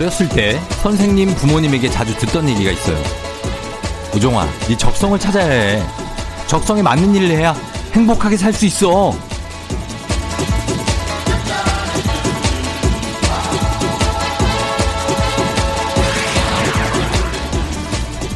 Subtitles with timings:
[0.00, 2.96] 어렸을 때 선생님 부모님에게 자주 듣던 얘기가 있어요.
[4.14, 5.82] 우종아, 네 적성을 찾아야 해.
[6.46, 7.54] 적성에 맞는 일을 해야
[7.92, 9.12] 행복하게 살 수 있어.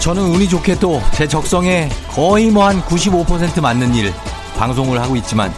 [0.01, 4.13] 저는 운이 좋게도 제 적성에 거의 뭐 한 95% 맞는 일
[4.59, 5.53] 방송을 하고 있지만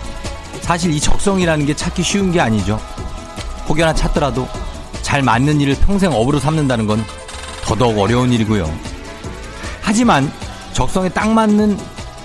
[0.61, 2.81] 사실 이 적성이라는 게 찾기 쉬운 게 아니죠.
[3.69, 4.49] 혹여나 찾더라도
[5.07, 7.05] 잘 맞는 일을 평생 업으로 삼는다는 건
[7.65, 8.69] 더더욱 어려운 일이고요.
[9.81, 10.29] 하지만
[10.73, 11.79] 적성에 딱 맞는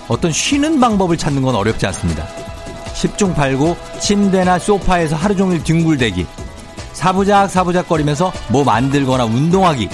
[0.08, 2.26] 어떤 쉬는 방법을 찾는 건 어렵지 않습니다.
[2.96, 6.26] 10중 8구 침대나 소파에서 하루 종일 뒹굴대기
[6.94, 9.88] 사부작 사부작 거리면서 뭐 만들거나 운동하기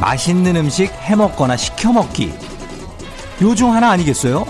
[0.00, 2.32] 맛있는 음식 해먹거나 시켜먹기
[3.42, 4.44] 요 중 하나 아니겠어요?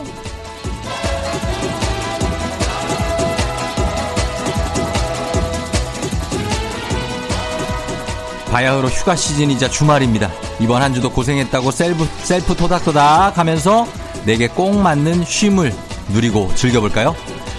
[8.50, 10.30] 바야흐로 휴가 시즌이자 주말입니다.
[10.60, 13.86] 이번 한 주도 고생했다고 self, self 토닥토닥 하면서
[14.24, 15.74] 내게 꼭 맞는 쉼을
[16.08, 17.14] 누리고 즐겨볼까요?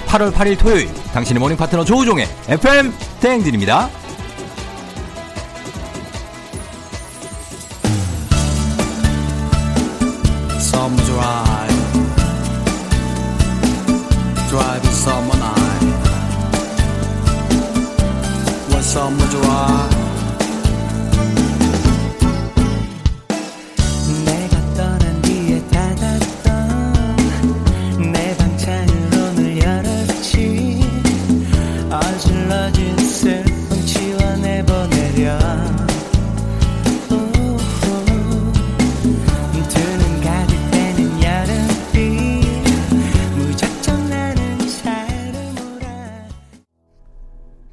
[0.08, 3.90] 8월 8일 토요일 당신의 모닝 파트너 조우종의 FM 대행진입니다.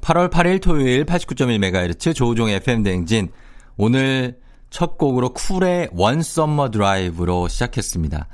[0.07, 3.27] 8월 8일 토요일 89.1MHz 조우종 FM 대행진.
[3.75, 8.29] 오늘 첫 곡으로 쿨의 One Summer Drive로 시작했습니다.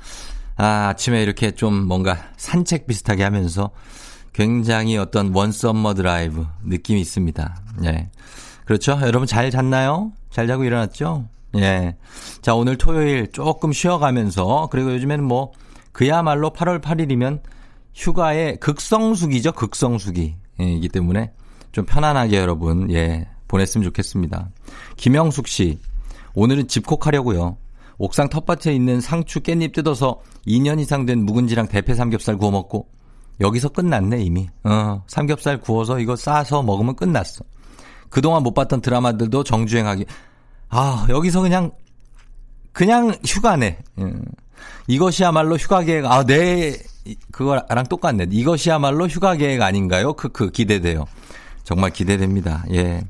[0.54, 3.72] 아, 아침에 이렇게 좀 뭔가 산책 비슷하게 하면서
[4.32, 7.56] 굉장히 어떤 One Summer Drive 느낌이 있습니다.
[7.86, 8.08] 예.
[8.66, 8.96] 그렇죠?
[9.02, 10.12] 여러분 잘 잤나요?
[10.30, 11.28] 잘 자고 일어났죠?
[11.56, 11.96] 예.
[12.40, 15.50] 자, 오늘 토요일 조금 쉬어가면서 그리고 요즘에는 뭐
[15.90, 17.40] 그야말로 8월 8일이면
[17.94, 20.36] 휴가의 극성수기죠, 극성수기.
[20.60, 21.32] 예, 이기 때문에
[21.74, 24.48] 좀 편안하게 여러분, 예, 보냈으면 좋겠습니다.
[24.96, 25.80] 김영숙 씨,
[26.34, 27.56] 오늘은 집콕하려고요.
[27.98, 32.86] 옥상 텃밭에 있는 상추 깻잎 뜯어서 2년 이상 된 묵은지랑 대패 삼겹살 구워 먹고
[33.40, 34.48] 여기서 끝났네 이미.
[34.62, 37.44] 어, 삼겹살 구워서 이거 싸서 먹으면 끝났어.
[38.08, 40.06] 그동안 못 봤던 드라마들도 정주행하기.
[40.68, 41.72] 아, 여기서 그냥
[42.72, 43.78] 그냥 휴가네.
[43.98, 44.22] 음.
[44.86, 46.06] 이것이야말로 휴가 계획.
[46.06, 46.76] 아, 네.
[47.32, 48.28] 그거랑 똑같네.
[48.30, 50.12] 이것이야말로 휴가 계획 아닌가요?
[50.12, 51.06] 크크 기대돼요.
[51.64, 52.64] 정말 기대됩니다.
[52.72, 53.02] 예.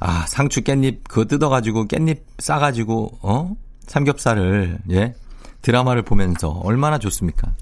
[0.00, 3.54] 아, 상추 깻잎 그거 뜯어 가지고 깻잎 싸 가지고 어
[3.86, 5.14] 삼겹살을 예
[5.62, 7.52] 드라마를 보면서 얼마나 좋습니까?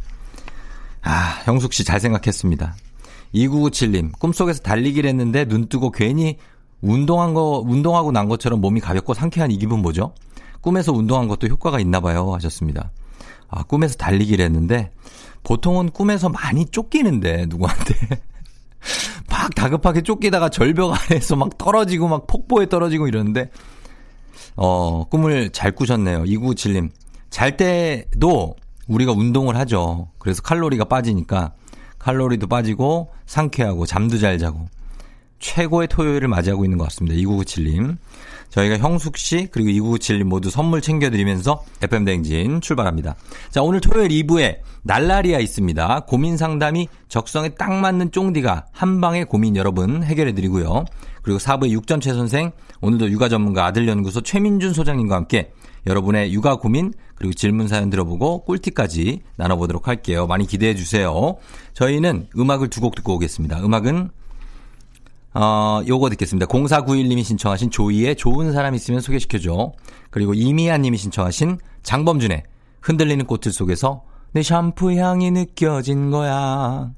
[1.03, 2.75] 아, 형숙 씨 잘 생각했습니다.
[3.35, 6.39] 2997님, 꿈속에서 달리기를 했는데 눈 뜨고 괜히
[6.81, 10.15] 운동한 거, 운동하고 난 것처럼 몸이 가볍고 상쾌한 이 기분 뭐죠?
[10.61, 12.33] 꿈에서 운동한 것도 효과가 있나 봐요.
[12.35, 12.91] 하셨습니다.
[13.49, 14.91] 아, 꿈에서 달리기를 했는데
[15.45, 17.95] 보통은 꿈에서 많이 쫓기는데 누구한테
[19.31, 23.51] 막 다급하게 쫓기다가 절벽 아래에서 막 떨어지고 막 폭포에 떨어지고 이러는데
[24.57, 26.25] 어, 꿈을 잘 꾸셨네요.
[26.25, 26.91] 2997님.
[27.31, 28.57] 잘 때도
[28.89, 30.11] 우리가 운동을 하죠.
[30.19, 31.55] 그래서 칼로리가 빠지니까
[31.99, 34.67] 칼로리도 빠지고 상쾌하고 잠도 잘 자고
[35.39, 37.17] 최고의 토요일을 맞이하고 있는 것 같습니다.
[37.17, 37.97] 2997님.
[38.53, 43.17] 저희가 형숙 씨 그리고 2997님 모두 선물 챙겨드리면서 FM 댕진 출발합니다.
[43.51, 46.01] 자 오늘 토요일 2부에 날라리아 있습니다.
[46.07, 50.85] 고민 상담이 적성에 딱 맞는 쫑디가 한 방에 고민 여러분 해결해드리고요.
[51.23, 55.53] 그리고 4부의 육전 최 선생 오늘도 육아 전문가 아들연구소 최민준 소장님과 함께
[55.87, 60.27] 여러분의 육아 고민 그리고 질문 사연 들어보고 꿀팁까지 나눠보도록 할게요.
[60.27, 61.37] 많이 기대해 주세요.
[61.75, 63.65] 저희는 음악을 두 곡 듣고 오겠습니다.
[63.65, 64.11] 음악은
[65.35, 66.47] 어, 요거 듣겠습니다.
[66.47, 69.73] 0491님이 신청하신 조이의 좋은 사람 있으면 소개시켜줘.
[70.11, 72.43] 그리고 이미아 님이 신청하신 장범준의
[72.83, 74.03] 흔들리는 꽃들 속에서
[74.33, 76.93] 내 샴푸 향이 느껴진 거야.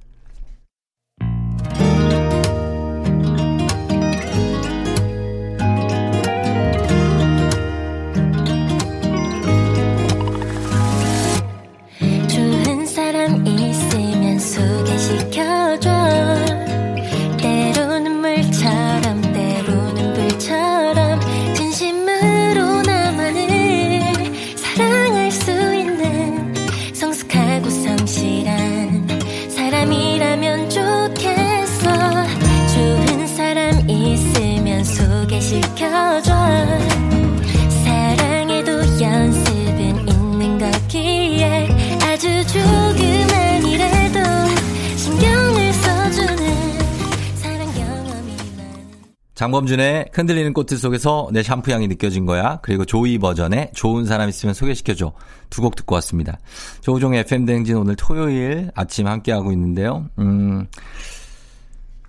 [49.44, 52.60] 장범준의 흔들리는 꽃들 속에서 내 샴푸 향이 느껴진 거야.
[52.62, 55.12] 그리고 조이 버전의 좋은 사람 있으면 소개시켜줘.
[55.50, 56.38] 두 곡 듣고 왔습니다.
[56.80, 60.06] 조우종 FM 대행진 오늘 토요일 아침 함께하고 있는데요.
[60.18, 60.66] 음,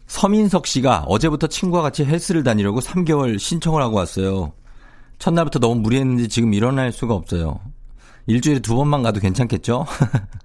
[0.07, 4.53] 서민석 씨가 어제부터 친구와 같이 헬스를 다니려고 3개월 신청을 하고 왔어요.
[5.19, 7.59] 첫날부터 너무 무리했는지 지금 일어날 수가 없어요.
[8.27, 9.85] 일주일에 두 번만 가도 괜찮겠죠?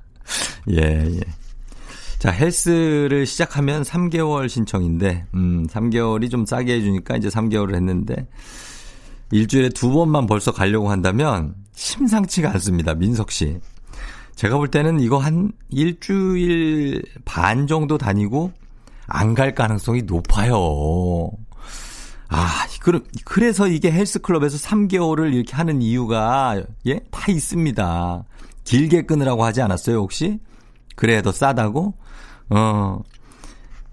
[0.70, 1.20] 예, 예.
[2.20, 8.28] 자, 헬스를 시작하면 3개월 신청인데, 음, 3개월이 좀 싸게 해주니까 이제 3개월을 했는데,
[9.32, 12.94] 일주일에 두 번만 벌써 가려고 한다면 심상치가 않습니다.
[12.94, 13.58] 민석 씨.
[14.34, 18.52] 제가 볼 때는 이거 한 일주일 반 정도 다니고
[19.06, 21.30] 안 갈 가능성이 높아요.
[22.28, 27.00] 아, 그럼, 그래서 이게 헬스클럽에서 3개월을 이렇게 하는 이유가, 예?
[27.10, 28.24] 다 있습니다.
[28.64, 30.38] 길게 끊으라고 하지 않았어요, 혹시?
[31.00, 31.94] 그래, 더 싸다고?
[32.50, 33.00] 어,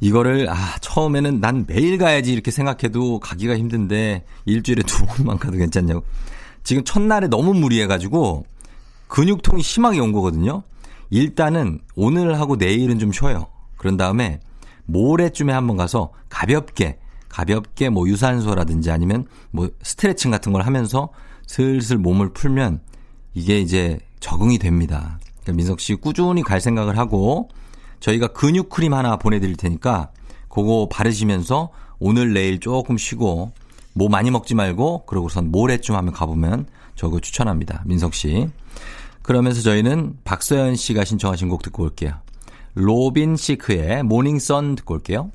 [0.01, 6.03] 이거를, 아, 처음에는 난 매일 가야지 이렇게 생각해도 가기가 힘든데, 일주일에 두 번만 가도 괜찮냐고.
[6.63, 8.45] 지금 첫날에 너무 무리해가지고,
[9.07, 10.63] 근육통이 심하게 온 거거든요?
[11.09, 13.47] 일단은 오늘 하고 내일은 좀 쉬어요.
[13.77, 14.41] 그런 다음에
[14.83, 16.99] 모레쯤에 한번 가서 가볍게,
[17.29, 21.07] 가볍게 뭐 유산소라든지 아니면 뭐 스트레칭 같은 걸 하면서
[21.45, 22.81] 슬슬 몸을 풀면
[23.33, 25.19] 이게 이제 적응이 됩니다.
[25.47, 27.47] 그러니까 민석 씨 꾸준히 갈 생각을 하고
[28.01, 30.11] 저희가 근육 크림 하나 보내드릴 테니까
[30.49, 33.51] 그거 바르시면서 오늘 내일 조금 쉬고
[33.93, 37.83] 뭐 많이 먹지 말고 그러고선 모레쯤 하면 가보면 저거 추천합니다.
[37.85, 38.49] 민석 씨.
[39.21, 42.13] 그러면서 저희는 박서연 씨가 신청하신 곡 듣고 올게요.
[42.75, 45.31] 로빈 시크의 Morning Sun 듣고 올게요.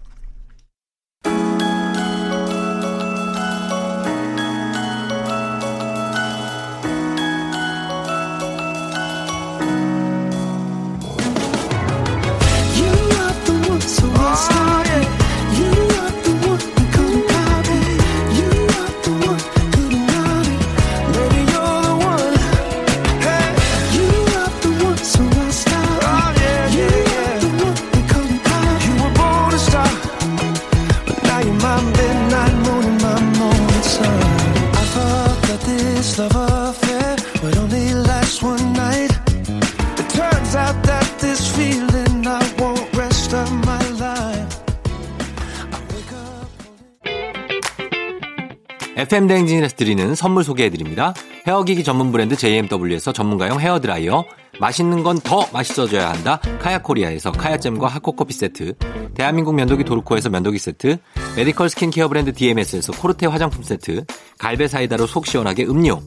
[48.94, 51.14] FM 대행진에서 드리는 선물 소개해드립니다.
[51.46, 54.24] 헤어기기 전문 브랜드 JMW에서 전문가용 헤어드라이어,
[54.60, 56.38] 맛있는 건 더 맛있어져야 한다.
[56.60, 58.74] 카야코리아에서 카야잼과 하코커피 세트,
[59.14, 60.98] 대한민국 면도기 도르코에서 면도기 세트,
[61.36, 64.04] 메디컬 스킨케어 브랜드 DMS에서 코르테 화장품 세트,
[64.38, 66.00] 갈배 사이다로 속 시원하게 음료,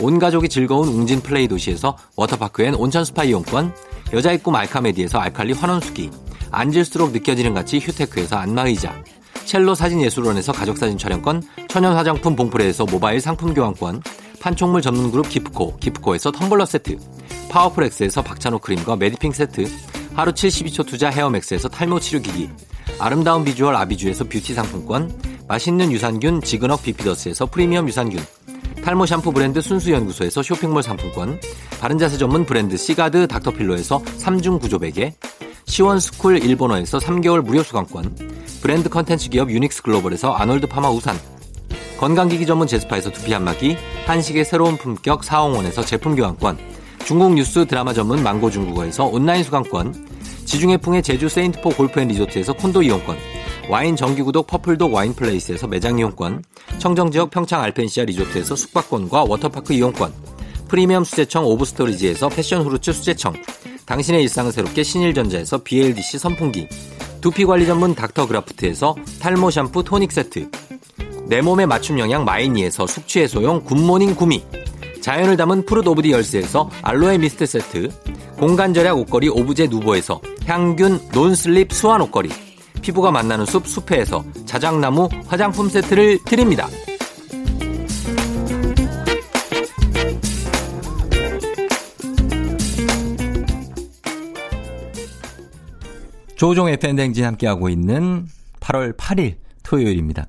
[0.00, 3.72] 온 가족이 즐거운 웅진 플레이 도시에서 워터파크 and 온천 스파 이용권,
[4.12, 6.10] 여자의 꿈 알카메디에서 알칼리 환원수기,
[6.50, 9.02] 앉을수록 느껴지는 가치 휴테크에서 안마의자,
[9.44, 14.02] 첼로 사진예술원에서 가족사진 촬영권, 천연 화장품 봉프레에서 모바일 상품 교환권,
[14.40, 16.98] 판촉물 전문 그룹 기프코, 기프코에서 텀블러 세트,
[17.48, 19.66] 파워풀엑스에서 박찬호 크림과 메디핑 세트,
[20.14, 22.50] 하루 72초 투자 헤어맥스에서 탈모 치료기기,
[22.98, 25.10] 아름다운 비주얼 아비주에서 뷰티 상품권,
[25.48, 28.22] 맛있는 유산균 지그넉 비피더스에서 프리미엄 유산균,
[28.82, 31.40] 탈모 샴푸 브랜드 순수연구소에서 쇼핑몰 상품권,
[31.80, 35.14] 바른자세 전문 브랜드 시가드 닥터필로에서 3중 구조 베개,
[35.66, 38.16] 시원스쿨 일본어에서 3개월 무료 수강권,
[38.60, 41.16] 브랜드 컨텐츠 기업 유닉스 글로벌에서 아놀드 파마 우산,
[41.98, 46.58] 건강기기 전문 제스파에서 두피 안마기, 한식의 새로운 품격 사옹원에서 제품 교환권,
[47.04, 50.08] 중국 뉴스 드라마 전문 망고 중국어에서 온라인 수강권,
[50.44, 53.16] 지중해풍의 제주 세인트포 골프앤 리조트에서 콘도 이용권,
[53.68, 56.44] 와인 정기구독 퍼플독 와인플레이스에서 매장 이용권,
[56.78, 60.12] 청정지역 평창 알펜시아 리조트에서 숙박권과 워터파크 이용권,
[60.68, 63.34] 프리미엄 수제청 오브스토리지에서 패션 후르츠 수제청,
[63.86, 66.68] 당신의 일상을 새롭게 신일전자에서 BLDC 선풍기,
[67.20, 70.50] 두피관리 전문 닥터그라프트에서 탈모 샴푸 토닉 세트,
[71.26, 74.42] 내 몸에 맞춤 영양 마이니에서 숙취해소용 굿모닝 구미,
[75.00, 77.88] 자연을 담은 푸르 오브 디 열스에서 알로에 미스트 세트,
[78.38, 82.28] 공간 절약 옷걸이 오브제 누보에서 향균 non-slip 수완 옷걸이,
[82.82, 86.68] 피부가 만나는 숲 숲회에서 자작나무 화장품 세트를 드립니다.
[96.36, 98.26] 조종의 팬댕진 함께하고 있는
[98.58, 100.26] 8월 8일 토요일입니다.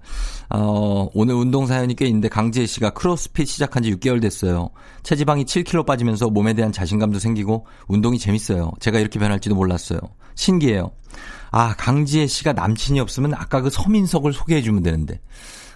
[0.51, 4.69] 어, 오늘 운동 사연이 꽤 있는데 강지혜 씨가 크로스핏 시작한 지 6개월 됐어요.
[5.01, 8.71] 체지방이 7kg 빠지면서 몸에 대한 자신감도 생기고 운동이 재밌어요.
[8.79, 9.99] 제가 이렇게 변할지도 몰랐어요.
[10.35, 10.91] 신기해요.
[11.55, 15.21] 아, 강지혜 씨가 남친이 없으면 아까 그 서민석을 소개해 주면 되는데.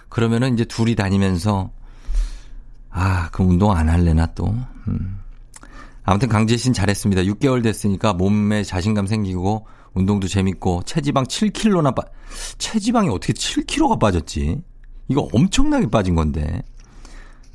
[0.08, 1.70] 그러면은 이제 둘이 다니면서
[2.90, 4.52] 아, 그 운동 안 할래나 또.
[4.88, 5.20] 음.
[6.02, 7.22] 아무튼 강지혜 씨는 잘했습니다.
[7.22, 12.02] 6개월 됐으니까 몸에 자신감 생기고 운동도 재밌고 체지방 7kg나 빠
[12.58, 14.60] 체지방이 어떻게 7kg가 빠졌지?
[15.06, 16.64] 이거 엄청나게 빠진 건데.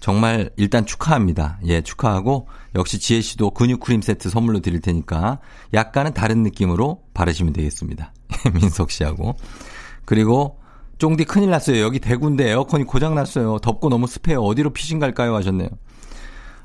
[0.03, 1.59] 정말 일단 축하합니다.
[1.63, 5.39] 예, 축하하고 역시 지혜 씨도 근육 크림 세트 선물로 드릴 테니까
[5.73, 8.11] 약간은 다른 느낌으로 바르시면 되겠습니다.
[8.53, 9.37] 민석 씨하고.
[10.03, 10.59] 그리고
[10.97, 11.79] 쫑디 큰일 났어요.
[11.81, 13.59] 여기 대구인데 에어컨이 고장 났어요.
[13.59, 14.41] 덥고 너무 습해요.
[14.41, 15.35] 어디로 피신 갈까요?
[15.37, 15.69] 하셨네요.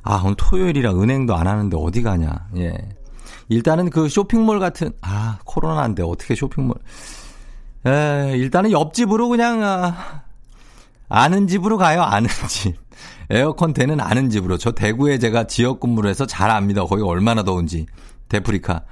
[0.02, 2.48] 아, 오늘 토요일이라 은행도 안 하는데 어디 가냐.
[2.56, 2.76] 예.
[3.48, 6.74] 일단은 그 쇼핑몰 같은 아, 코로나인데 어떻게 쇼핑몰
[7.86, 10.22] 에, 일단은 옆집으로 그냥 아,
[11.08, 12.02] 아는 집으로 가요.
[12.02, 12.87] 아는 집.
[13.30, 14.56] 에어컨 되는 아는 집으로.
[14.58, 16.84] 저 대구에 제가 지역 근무를 해서 잘 압니다.
[16.84, 17.86] 거기 얼마나 더운지.
[18.28, 18.82] 데프리카.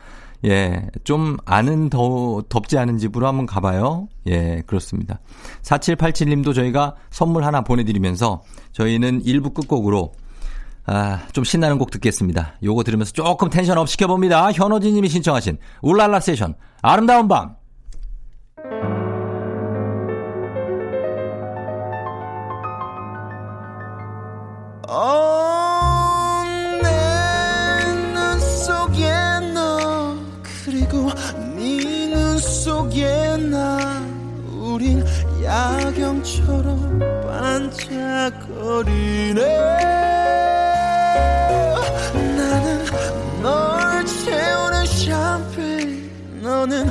[0.45, 4.09] 예, 좀 아는 더 덥지 않은 집으로 한번 가봐요.
[4.27, 5.19] 예, 그렇습니다.
[5.63, 10.13] 4787님도 저희가 선물 하나 보내드리면서 저희는 1부 끝곡으로
[10.85, 12.55] 아, 좀 신나는 곡 듣겠습니다.
[12.63, 14.53] 요거 들으면서 조금 tension up 시켜봅니다.
[14.53, 17.56] 현호진 님이 신청하신 울랄라 세션 아름다운 밤.
[26.83, 29.11] 내눈 속에
[29.55, 30.17] 너
[30.65, 31.11] 그리고
[31.57, 33.79] 네 눈 속에 나
[34.59, 35.05] 우린
[35.43, 37.01] 야경처럼
[38.39, 39.41] 반짝거리네.
[42.37, 42.85] 나는
[43.43, 46.11] 널 채우는 샴페인
[46.43, 46.91] 너는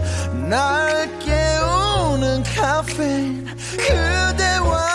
[0.50, 3.46] 날 깨우는 카페인
[3.78, 4.95] 그대와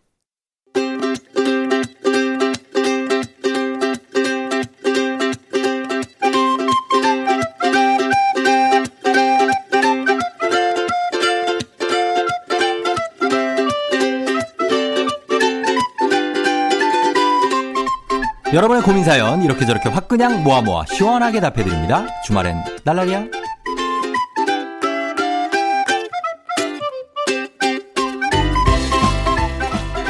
[18.53, 22.05] 여러분의 고민 사연 이렇게 저렇게 화끈냥 모아 모아 시원하게 답해 드립니다.
[22.25, 23.25] 주말엔 날라리야.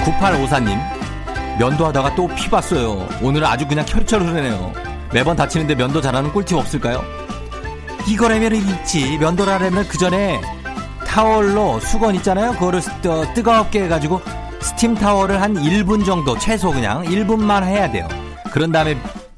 [0.06, 0.78] 9854님
[1.60, 3.08] 면도하다가 또 피 봤어요.
[3.22, 4.72] 오늘은 아주 그냥 철철 흐르네요.
[5.14, 7.04] 매번 다치는데 면도 잘하는 꿀팁 없을까요?
[8.08, 9.18] 이거라면 있지.
[9.20, 10.42] 면도를 하려면 그 전에
[11.06, 12.54] 타월로 수건 있잖아요.
[12.54, 14.22] 그거를 뜨- 뜨겁게 해가지고
[14.62, 18.08] 스팀 타월을 한 1분 정도 최소 그냥 1분만 해야 돼요.
[18.52, 18.98] 그런 다음에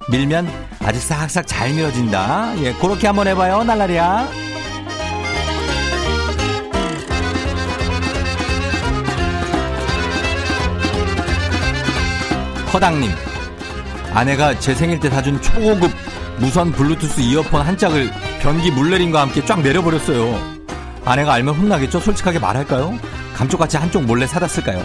[0.10, 2.54] 밀면 아주 싹싹 잘 밀어진다.
[2.64, 4.28] 예, 그렇게 한번 해봐요, 날라리야.
[12.74, 13.12] 허당님,
[14.14, 15.92] 아내가 제 생일 때 사준 초고급
[16.40, 20.54] 무선 블루투스 이어폰 한 짝을 변기 물 내림과 함께 쫙 내려버렸어요.
[21.06, 22.00] 아내가 알면 혼나겠죠?
[22.00, 22.98] 솔직하게 말할까요?
[23.36, 24.84] 감쪽같이 한쪽 몰래 사다 쓸까요?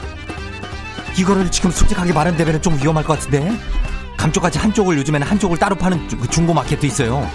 [1.18, 3.50] 이거를 지금 솔직하게 말한다면 좀 위험할 것 같은데?
[4.19, 7.27] 감쪽같이 한쪽을 요즘에는 한쪽을 따로 파는 주- 그 중고 마켓도 있어요.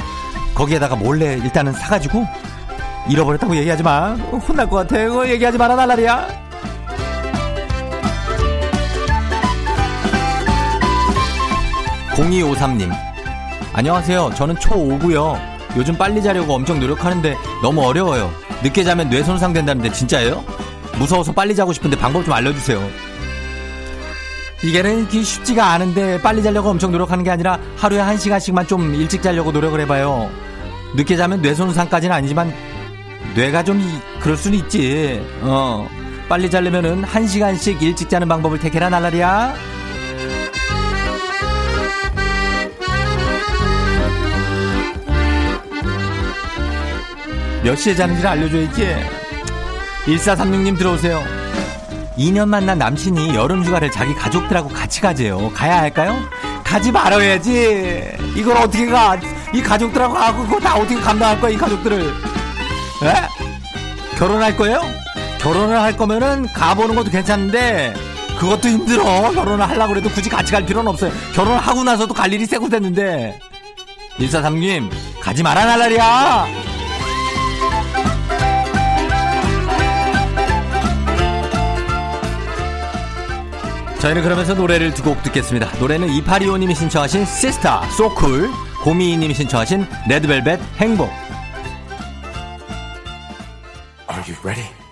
[0.53, 2.23] 거기에다가 몰래 일단은 사가지고
[3.09, 4.13] 잃어버렸다고 얘기하지 마.
[4.13, 4.97] 혼날 것 같아.
[5.07, 6.43] 그거 얘기하지 마라 날라리야.
[12.15, 12.91] 0253님.
[13.73, 14.31] 안녕하세요.
[14.35, 15.39] 저는 초5고요.
[15.75, 18.31] 요즘 빨리 자려고 엄청 노력하는데 너무 어려워요.
[18.61, 20.43] 늦게 자면 뇌 손상된다는데 진짜예요?
[20.97, 22.79] 무서워서 빨리 자고 싶은데 방법 좀 알려주세요.
[24.63, 29.51] 이게는 쉽지가 않은데 빨리 자려고 엄청 노력하는 게 아니라 하루에 한 시간씩만 좀 일찍 자려고
[29.51, 30.29] 노력을 해봐요.
[30.95, 32.53] 늦게 자면 뇌 손상까지는 아니지만
[33.35, 35.21] 뇌가 좀 이- 그럴 수는 있지.
[35.41, 35.87] 어.
[36.29, 39.53] 빨리 자려면은 한 시간씩 일찍 자는 방법을 택해라 날라리야.
[47.63, 48.95] 몇 시에 자는지를 알려줘야지.
[50.05, 51.23] 1436님 들어오세요.
[52.17, 55.51] 2년 만난 남친이 여름 휴가를 자기 가족들하고 같이 가재요.
[55.53, 56.15] 가야 할까요?
[56.63, 58.11] 가지 말아야지.
[58.35, 59.17] 이걸 어떻게 가?
[59.53, 62.01] 이 가족들하고 가고 그거 다 어떻게 감당할 거야, 이 가족들을.
[62.03, 63.13] 에?
[64.17, 64.81] 결혼할 거예요?
[65.39, 67.93] 결혼을 할 거면은 가보는 것도 괜찮은데
[68.39, 69.03] 그것도 힘들어.
[69.31, 71.11] 결혼을 하려고 그래도 굳이 같이 갈 필요는 없어요.
[71.33, 73.39] 결혼하고 나서도 갈 일이 세고 됐는데.
[74.19, 74.89] 1436님,
[75.19, 76.62] 가지 마라, 날라리야!
[84.03, 85.71] 저희는 그러면서 노래를 두 곡 듣겠습니다.
[85.79, 88.49] 노래는 이파리오님이 신청하신 시스타, 소쿨,
[88.83, 91.09] 고미이님이 신청하신 레드벨벳 행복.
[94.09, 94.82] Are you ready?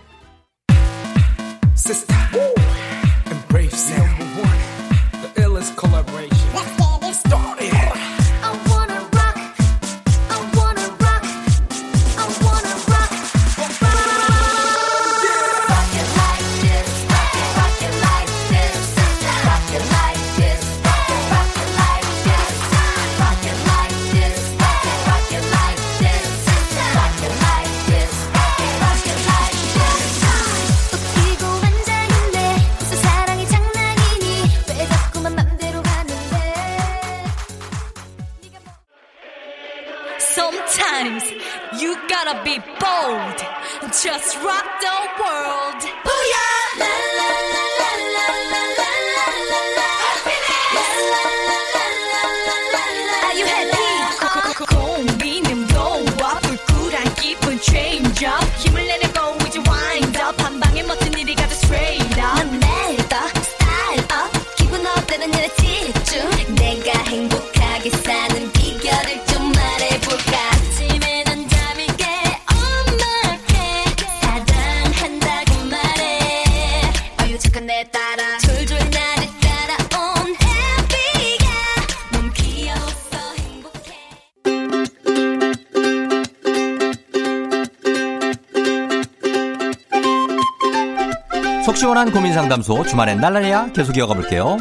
[92.02, 94.58] 시원한 고민 상담소 주말엔 날라리야 계속 이어가 볼게요.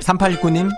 [0.00, 0.70] 3819님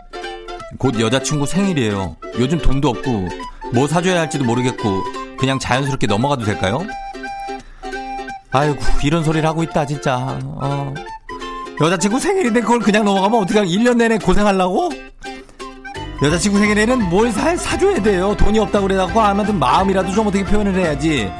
[0.77, 2.17] 곧 여자친구 생일이에요.
[2.41, 3.29] 요즘 돈도 없고
[3.73, 5.05] 뭐 사줘야 할지도 모르겠고
[5.39, 6.85] 그냥 자연스럽게 넘어가도 될까요?
[8.51, 10.17] 아이고 이런 소리를 하고 있다 진짜.
[10.43, 10.93] 어.
[11.81, 14.91] 여자친구 생일인데 그걸 그냥 넘어가면 어떻게 1년 내내 고생하려고?
[16.25, 18.35] 여자친구 생일에는 뭘 사, 사줘야 돼요.
[18.37, 21.31] 돈이 없다고 그래갖고 아무튼 마음이라도 좀 어떻게 표현을 해야지.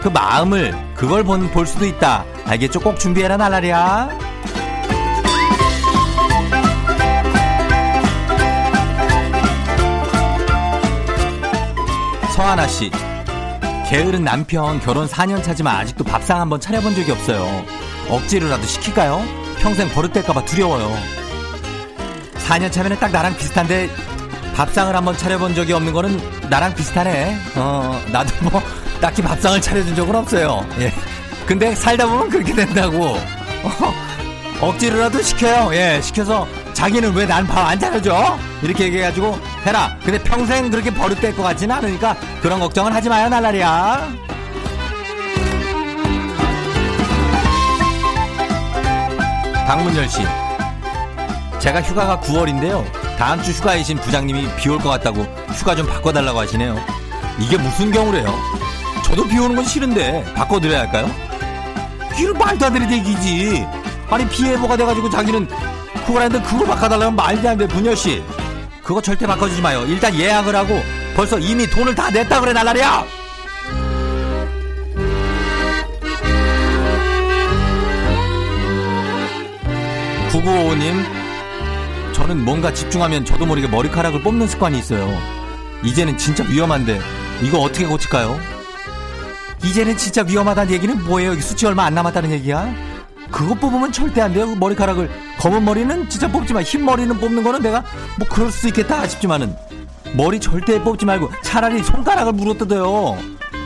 [0.00, 2.24] 그 마음을 그걸 본, 볼 수도 있다.
[2.44, 2.80] 알겠죠?
[2.80, 4.08] 꼭 준비해라 날라리야.
[12.34, 12.90] 서하나 씨.
[13.88, 17.64] 게으른 남편 결혼 4년 차지만 아직도 밥상 한번 차려본 적이 없어요.
[18.08, 19.22] 억지로라도 시킬까요?
[19.60, 20.92] 평생 버릇될까봐 두려워요.
[22.48, 23.88] 4년 차면 딱 나랑 비슷한데
[24.56, 27.38] 밥상을 한번 차려본 적이 없는 거는 나랑 비슷하네.
[27.56, 28.60] 어, 나도 뭐
[29.00, 30.66] 딱히 밥상을 차려준 적은 없어요.
[30.80, 30.92] 예.
[31.46, 33.16] 근데 살다 보면 그렇게 된다고.
[33.62, 33.94] 어,
[34.60, 35.70] 억지로라도 시켜요.
[35.74, 38.38] 예, 시켜서 자기는 왜 난 밥 안 차려줘?
[38.62, 39.96] 이렇게 얘기해가지고 해라.
[40.04, 44.08] 근데 평생 그렇게 버릇될 것 같지는 않으니까 그런 걱정은 하지 마요, 날라리야.
[49.66, 50.20] 박문열 씨.
[51.58, 52.84] 제가 휴가가 9월인데요.
[53.18, 56.76] 다음 주 휴가이신 부장님이 비 올 것 같다고 휴가 좀 바꿔달라고 하시네요.
[57.38, 58.32] 이게 무슨 경우래요?
[59.08, 61.10] 저도 비 오는 건 싫은데 바꿔드려야 할까요?
[62.20, 63.66] 이런 말도 안 되는 얘기지.
[64.10, 65.48] 아니 비 예보가 돼가지고 자기는
[66.06, 68.22] 그걸 하는데 그걸 바꿔달라면 말도 안 돼, 분열 씨.
[68.82, 69.84] 그거 절대 바꿔주지 마요.
[69.86, 70.82] 일단 예약을 하고
[71.16, 73.04] 벌써 이미 돈을 다 냈다 그래 날라리야.
[80.30, 85.10] 9955님, 저는 뭔가 집중하면 저도 모르게 머리카락을 뽑는 습관이 있어요.
[85.82, 87.00] 이제는 진짜 위험한데,
[87.42, 88.57] 이거 어떻게 고칠까요?
[89.64, 91.34] 이제는 진짜 위험하다는 얘기는 뭐예요?
[91.34, 92.72] 이 수치 얼마 안 남았다는 얘기야?
[93.30, 94.46] 그거 뽑으면 절대 안 돼요.
[94.46, 95.10] 그 머리카락을.
[95.38, 97.84] 검은 머리는 진짜 뽑지만, 흰 머리는 뽑는 거는 내가
[98.18, 99.54] 뭐 그럴 수 있겠다 싶지만은,
[100.14, 103.18] 머리 절대 뽑지 말고 차라리 손가락을 물어뜯어요.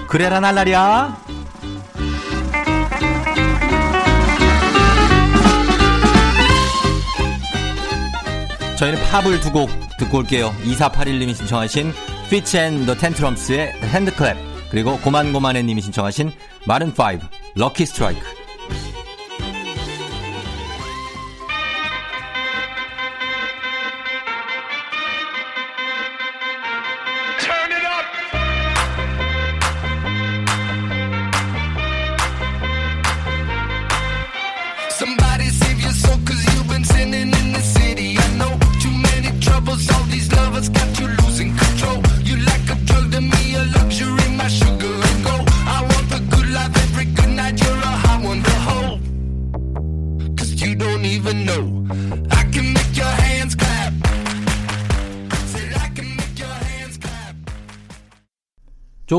[0.09, 1.16] 그래라 날라리야.
[8.76, 10.52] 저희는 팝을 두 곡 듣고 올게요.
[10.64, 11.92] 2481님이 신청하신
[12.33, 16.32] and the Tantrums의 핸드클랩 그리고 고만고만해님이 신청하신
[16.66, 16.92] 마른 5
[17.56, 18.41] 럭키 스트라이크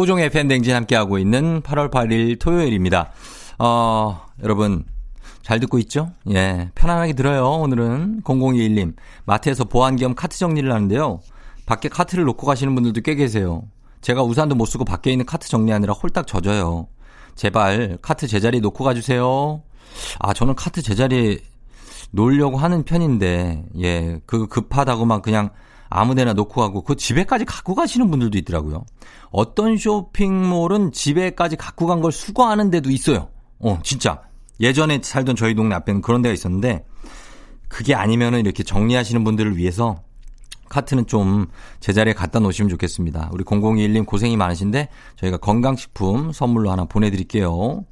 [0.04, 3.12] 조우종의 팬댕진 함께하고 있는 8월 8일 토요일입니다.
[3.60, 4.84] 어, 여러분,
[5.42, 6.12] 잘 듣고 있죠?
[6.30, 8.22] 예, 편안하게 들어요, 오늘은.
[8.24, 8.96] 0021님.
[9.26, 11.22] 마트에서 보안 겸 카트 정리를 하는데요.
[11.66, 13.64] 밖에 카트를 놓고 가시는 분들도 꽤 계세요.
[14.02, 16.88] 제가 우산도 못 쓰고 밖에 있는 카트 정리하느라 홀딱 젖어요.
[17.36, 19.62] 제발 카트 제자리 놓고 가주세요.
[20.20, 21.38] 아, 저는 카트 제자리에
[22.12, 25.50] 놓으려고 하는 편인데, 예, 그 급하다고 막 그냥
[25.94, 28.84] 아무 데나 놓고 가고, 그 집에까지 갖고 가시는 분들도 있더라고요.
[29.32, 33.30] 어떤 쇼핑몰은 집에까지 갖고 간 걸 수거하는 데도 있어요.
[33.60, 34.22] 어, 진짜.
[34.60, 36.86] 예전에 살던 저희 동네 앞에는 그런 데가 있었는데,
[37.68, 40.02] 그게 아니면은 이렇게 정리하시는 분들을 위해서
[40.70, 41.48] 카트는 좀
[41.80, 43.30] 제자리에 갖다 놓으시면 좋겠습니다.
[43.32, 47.84] 우리 0021님 고생이 많으신데 저희가 건강식품 선물로 하나 보내드릴게요.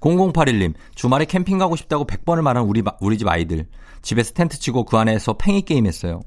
[0.00, 3.66] 0081님 주말에 캠핑 가고 싶다고 100번을 말한 우리, 마- 우리 집 아이들
[4.02, 6.20] 집에서 텐트 치고 그 안에서 팽이 게임 했어요.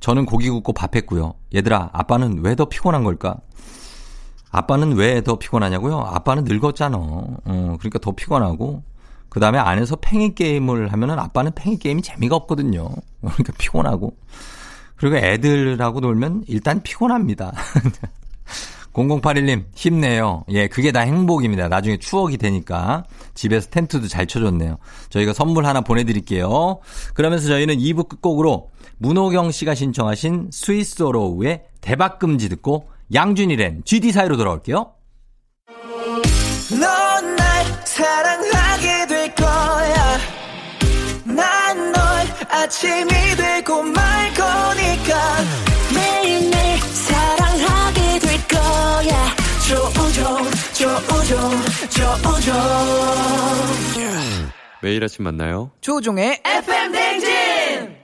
[0.00, 1.34] 저는 고기 굽고 밥 했고요.
[1.54, 3.36] 얘들아 아빠는 왜 더 피곤한 걸까?
[4.50, 5.98] 아빠는 왜 더 피곤하냐고요?
[6.00, 6.96] 아빠는 늙었잖아.
[6.96, 8.82] 어, 그러니까 더 피곤하고
[9.28, 12.88] 그 다음에 안에서 팽이 게임을 하면은 아빠는 팽이 게임이 재미가 없거든요.
[13.20, 14.16] 그러니까 피곤하고.
[14.96, 17.52] 그리고 애들하고 놀면 일단 피곤합니다.
[18.92, 20.44] 0081님, 힘내요.
[20.50, 21.68] 예, 그게 다 행복입니다.
[21.68, 23.04] 나중에 추억이 되니까.
[23.34, 24.78] 집에서 텐트도 잘 쳐줬네요.
[25.10, 26.80] 저희가 선물 하나 보내드릴게요.
[27.14, 34.92] 그러면서 저희는 2부 끝곡으로 문호경 씨가 신청하신 스위스로우의 대박금지 듣고 양준일의 GD 사이로 돌아올게요.
[36.80, 40.18] 넌 날 사랑하게 될 거야.
[41.24, 44.32] 난 널 아침이 되고 말
[50.80, 50.96] 조우종,
[51.90, 52.54] 조우종, 조우종.
[54.80, 55.72] 매일 아침 만나요.
[55.82, 58.00] 조우종의 FM 댕진!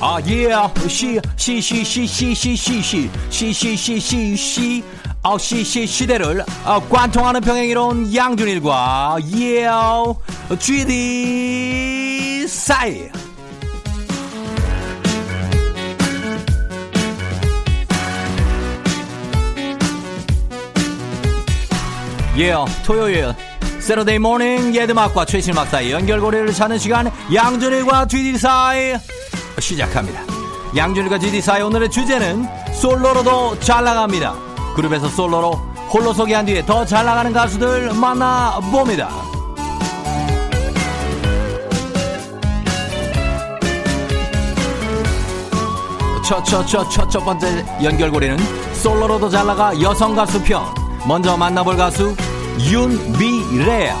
[0.00, 0.48] 아, 예,
[0.88, 4.84] 시, 시, 시, 시, 시, 시, 시, 시, 시, 시, 시, 시, 시,
[5.26, 9.66] 아, 시, 시, 시대를 아, 관통하는 평행이론 양준일과 예,
[10.58, 13.08] GD 사이.
[22.36, 23.34] 예, 토요일
[23.80, 28.94] Saturday morning 예드막과 최실막 사이 연결고리를 찾는 시간 양준일과 GD 사이
[29.58, 30.20] 시작합니다.
[30.76, 34.43] 양준일과 GD 사이 오늘의 주제는 솔로로도 잘 나갑니다.
[34.74, 35.52] 그룹에서 솔로로
[35.92, 39.08] 홀로 소개한 뒤에 더 잘 나가는 가수들 만나봅니다.
[46.24, 48.38] 첫, 첫, 첫, 첫, 첫 번째 연결고리는
[48.72, 50.62] 솔로로도 잘 나가 여성 가수 편.
[51.06, 52.16] 먼저 만나볼 가수
[52.58, 53.92] 윤미래.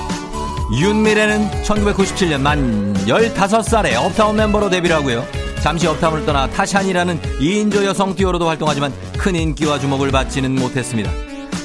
[0.72, 5.24] 윤미래는 1997년 만 15살에 업타운 멤버로 데뷔를 하고요.
[5.62, 8.92] 잠시 업타운을 떠나 타샤니라는 2인조 여성 듀오로도 활동하지만
[9.24, 11.10] 큰 인기와 주목을 받지는 못했습니다.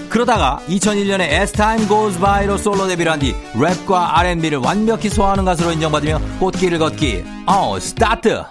[0.08, 5.74] 그러다가 2001년에 As Time Goes By로 솔로 데뷔를 한 뒤 랩과 R&B를 완벽히 소화하는 가수로
[5.74, 7.26] 인정받으며 꽃길을 걷기.
[7.48, 8.42] 어, 스타트!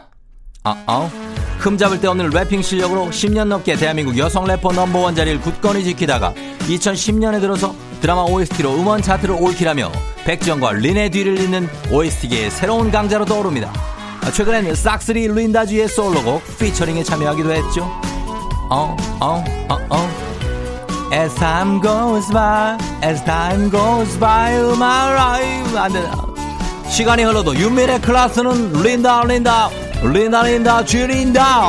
[0.62, 1.10] 어, 어.
[1.58, 6.34] 흠잡을 데 없는 rapping 실력으로 10년 넘게 대한민국 여성 래퍼 넘버원 자리를 굳건히 지키다가
[6.68, 9.90] 2010년에 들어서 드라마 OST로 음원 차트를 올킬하며
[10.26, 13.72] 백지영과 린의 뒤를 잇는 OST계의 새로운 강자로 떠오릅니다.
[14.20, 18.07] 아, 최근엔 싹스리 린다주의 솔로곡 피처링에 참여하기도 했죠.
[18.70, 20.08] 어, 어, 어, 어.
[21.12, 26.24] As time goes by, as time goes by, 음악 라이브 안 된다.
[26.90, 29.68] 시간이 흘러도 윤미래 클래스는 린다 린다
[30.02, 31.66] 린다 린다 쥐린다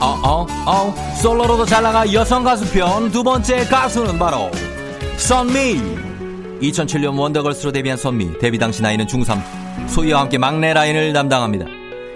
[0.00, 4.50] 어어어 어, 솔로로도 잘 나가 여성 가수 편 두 번째 가수는 바로
[5.16, 5.80] 선미
[6.60, 9.40] 2007년 원더걸스로 데뷔한 선미 데뷔 당시 나이는 중3
[9.88, 11.66] 소희와 함께 막내 라인을 담당합니다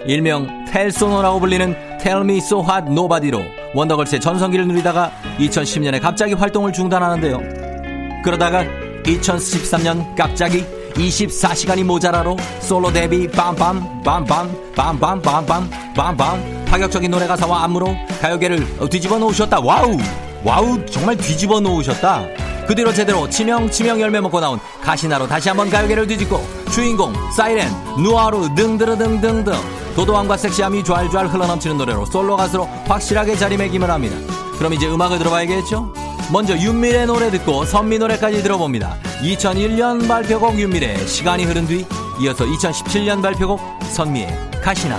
[0.05, 8.21] 일명 텔소노라고 불리는 Tell Me So Hot Nobody로 원더걸스의 전성기를 누리다가 2010년에 갑자기 활동을 중단하는데요.
[8.23, 8.65] 그러다가
[9.03, 17.95] 2013년 갑자기 24시간이 모자라로 솔로 데뷔 빰빰 빰빰 빰빰 빰빰 빰빰 파격적인 노래 가사와 안무로
[18.21, 19.59] 가요계를 뒤집어 놓으셨다.
[19.59, 19.97] wow
[20.43, 22.23] wow 정말 뒤집어 놓으셨다.
[22.71, 27.67] 그 뒤로 제대로 치명 치명 열매 먹고 나온 가시나로 다시 한번 가요계를 뒤집고 주인공 사이렌
[27.97, 29.53] 누아르 등등등등등
[29.97, 34.15] 도도함과 섹시함이 좔좔 흘러넘치는 노래로 솔로 가수로 확실하게 자리매김을 합니다.
[34.57, 35.93] 그럼 이제 음악을 들어봐야겠죠?
[36.31, 38.95] 먼저 윤미래 노래 듣고 선미 노래까지 들어봅니다.
[39.21, 41.85] 2001년 발표곡 윤미래 시간이 흐른 뒤
[42.21, 44.97] 이어서 2017년 발표곡 선미의 가시나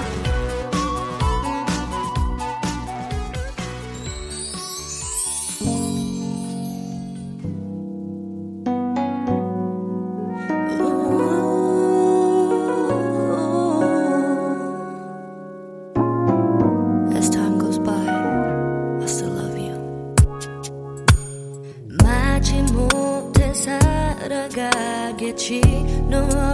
[25.23, 25.61] 알겠지
[26.09, 26.53] 너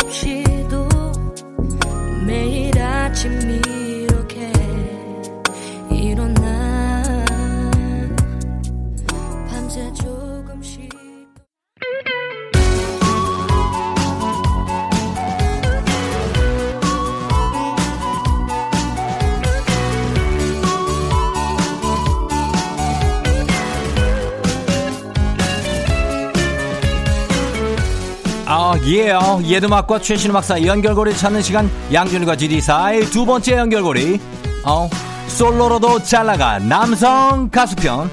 [29.38, 29.42] 예요.
[29.46, 34.20] 옛 음악과 최신 음악 사이 연결고리 찾는 시간 양준일과 GD사의 두 번째 연결고리.
[34.64, 34.88] 어,
[35.28, 38.10] 솔로로도 잘 나가 남성 가수편.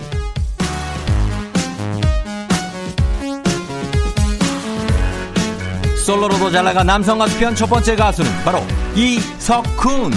[6.06, 8.64] 솔로로도 잘 나가 남성 가수편 첫 번째 가수는 바로
[8.96, 10.12] 이석훈.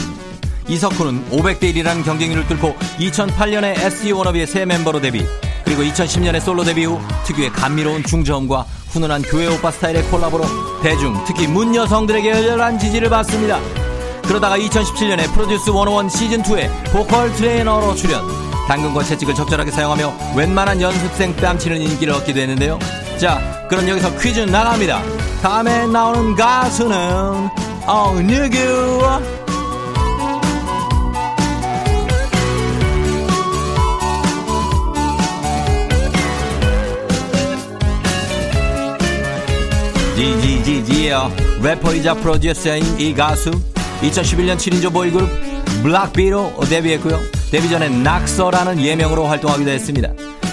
[0.68, 5.24] 이석훈은 500대 1이라는 경쟁률을 뚫고 2008년에 SE 워너비의 새 멤버로 데뷔.
[5.68, 10.44] 그리고 2010년에 솔로 데뷔 후 특유의 감미로운 중저음과 훈훈한 교회 오빠 스타일의 콜라보로
[10.82, 13.60] 대중, 특히 문 여성들에게 열렬한 지지를 받습니다.
[14.22, 18.26] 그러다가 2017년에 프로듀스 101 시즌2에 보컬 트레이너로 출연.
[18.66, 22.78] 당근과 채찍을 적절하게 사용하며 웬만한 연습생 뺨치는 인기를 얻기도 했는데요.
[23.20, 25.02] 자, 그럼 여기서 퀴즈 나갑니다.
[25.42, 27.50] 다음에 나오는 가수는,
[27.86, 29.47] 어, 누구?
[40.18, 41.30] 지지지지요.
[41.62, 43.52] 래퍼이자 프로듀서인 이 가수
[44.02, 45.30] 2011년 7인조 보이그룹
[45.84, 47.20] 블락비로 데뷔했고요.
[47.52, 50.08] 데뷔 전에 낙서라는 예명으로 활동하기도 했습니다.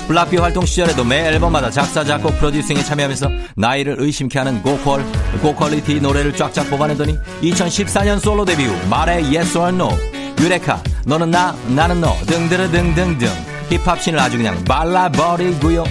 [0.07, 4.99] 블락비 활동 시절에도 매 앨범마다 작사 작곡 프로듀싱에 참여하면서 나이를 의심케 하는 고퀄
[5.41, 9.89] 고quality 노래를 쫙쫙 뽑아내더니 2014년 솔로 데뷔 후 말해 yes or no
[10.39, 13.27] 유레카 너는 나 나는 너 등등등등등.
[13.69, 15.85] 힙합 scene을 아주 그냥 말라버리고요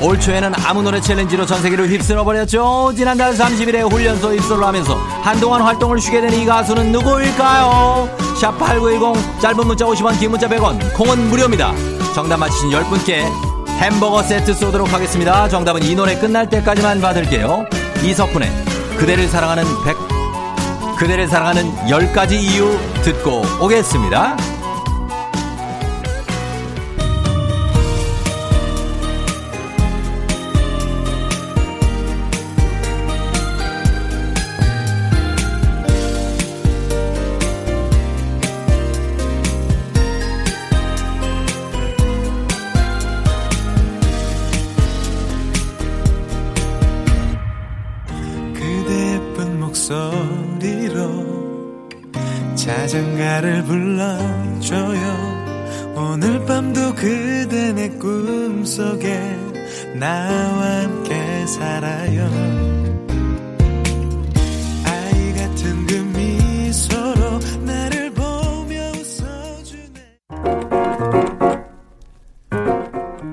[0.00, 2.92] 올 초에는 아무 노래 챌린지로 전 세계를 휩쓸어버렸죠.
[2.96, 8.08] 지난달 30일에 훈련소 입소를 하면서 한동안 활동을 쉬게 된 이 가수는 누구일까요?
[8.40, 11.72] 샵8910 짧은 문자 50원 긴 문자 100원 콩은 무료입니다.
[12.14, 13.24] 정답 맞히신 10분께
[13.80, 15.48] 햄버거 세트 쏘도록 하겠습니다.
[15.48, 17.66] 정답은 이 노래 끝날 때까지만 받을게요.
[18.04, 18.48] 이석훈의
[18.98, 19.96] 그대를 사랑하는 100
[20.98, 24.36] 그대를 사랑하는 10가지 이유 듣고 오겠습니다.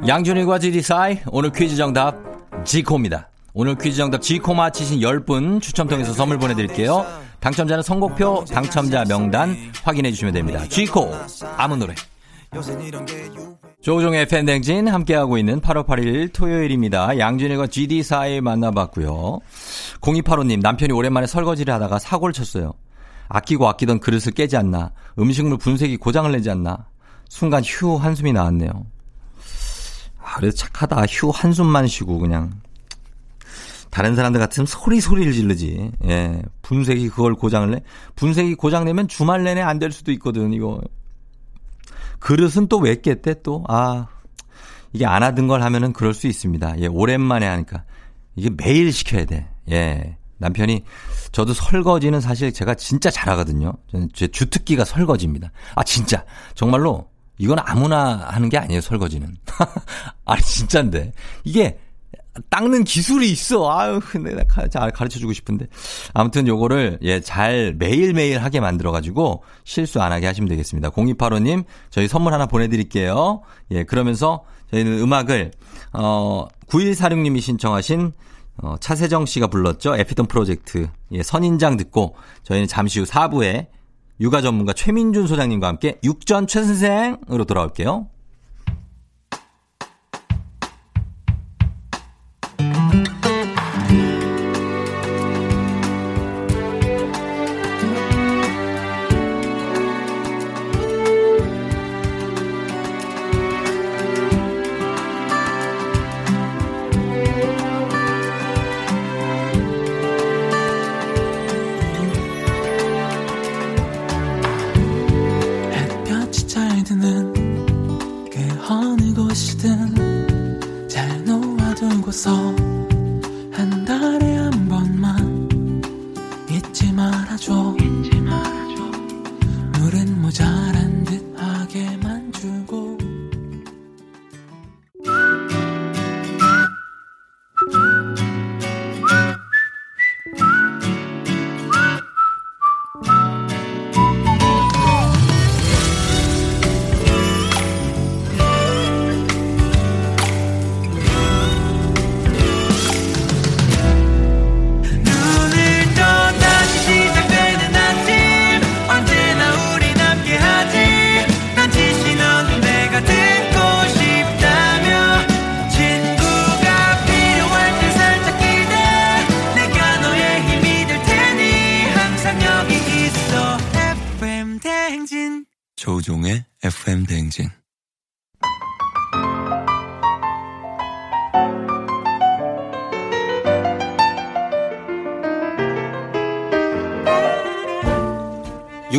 [0.07, 2.15] 양준일과 지디사이 오늘 퀴즈 정답
[2.63, 3.29] 지코입니다.
[3.53, 7.03] 오늘 퀴즈 정답 지코 맞히신 10분 추첨 통해서 선물 보내드릴게요.
[7.39, 10.63] 당첨자는 선곡표 당첨자 명단 확인해 주시면 됩니다.
[10.69, 11.11] 지코
[11.57, 11.95] 아무 노래
[13.81, 17.17] 조우종의 팬댕진 함께하고 있는 8월 8일 토요일입니다.
[17.17, 19.39] 양준일과 GD4일 만나봤고요.
[20.01, 22.73] 0285님 남편이 오랜만에 설거지를 하다가 사고를 쳤어요.
[23.27, 26.87] 아끼고 아끼던 그릇을 깨지 않나 음식물 분쇄기 고장을 내지 않나
[27.29, 28.69] 순간 휴 한숨이 나왔네요.
[30.21, 31.05] 아, 그래도 착하다.
[31.07, 32.61] 휴 한숨만 쉬고 그냥.
[33.91, 35.91] 다른 사람들 같으면 소리 소리를 지르지.
[36.05, 36.41] 예.
[36.61, 37.81] 분쇄기 그걸 고장을 내.
[38.15, 40.51] 분쇄기 고장 내면 주말 내내 안 될 수도 있거든.
[40.53, 40.81] 이거.
[42.19, 43.63] 그릇은 또 왜 깼대 또.
[43.67, 44.07] 아.
[44.93, 46.79] 이게 안 하던 걸 하면은 그럴 수 있습니다.
[46.79, 46.87] 예.
[46.87, 47.83] 오랜만에 하니까.
[48.35, 49.47] 이게 매일 시켜야 돼.
[49.71, 50.17] 예.
[50.37, 50.83] 남편이
[51.31, 53.73] 저도 설거지는 사실 제가 진짜 잘하거든요.
[53.91, 55.51] 저는 제 주특기가 설거지입니다.
[55.75, 59.35] 아 진짜 정말로 이건 아무나 하는 게 아니에요 설거지는.
[60.25, 61.77] 아니 진짜인데 이게
[62.49, 63.71] 닦는 기술이 있어.
[63.71, 65.67] 아유 내가 잘 가르쳐 주고 싶은데
[66.13, 70.89] 아무튼 요거를 예잘 매일 매일 하게 만들어 가지고 실수 안 하게 하시면 되겠습니다.
[70.89, 73.41] 0285님 저희 선물 하나 보내드릴게요.
[73.71, 75.51] 예 그러면서 저희는 음악을
[75.93, 78.11] 어 9146님이 신청하신
[78.57, 79.95] 어, 차세정 씨가 불렀죠.
[79.95, 80.87] 에피톤 프로젝트.
[81.11, 83.67] 예, 선인장 듣고 저희는 잠시 후 4부에
[84.19, 88.07] 육아 전문가 최민준 소장님과 함께 육전 최선생으로 돌아올게요.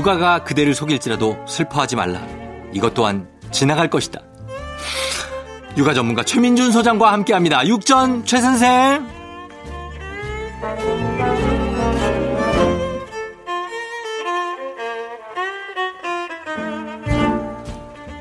[0.07, 2.25] 육아가 그대를 속일지라도 슬퍼하지 말라.
[2.73, 4.21] 이것 또한 지나갈 것이다.
[5.77, 7.67] 육아 전문가 최민준 소장과 함께 합니다.
[7.67, 9.05] 육전 최 선생.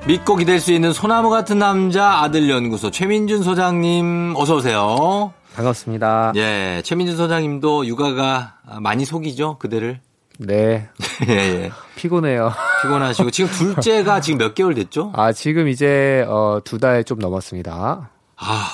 [0.08, 5.34] 믿고 기댈 수 있는 소나무 같은 남자 아들 연구소 최민준 소장님 어서 오세요.
[5.56, 6.34] 반갑습니다.
[6.36, 10.00] 예, 최민준 소장님도 육아가 많이 속이죠 그대를.
[10.39, 10.89] 네,
[11.30, 11.71] 예, 예.
[11.95, 12.52] 피곤해요.
[12.82, 15.12] 피곤하시고 지금 둘째가 지금 몇 개월 됐죠?
[15.15, 18.10] 아, 지금 이제 어, 두 달 좀 넘었습니다.
[18.38, 18.67] 아,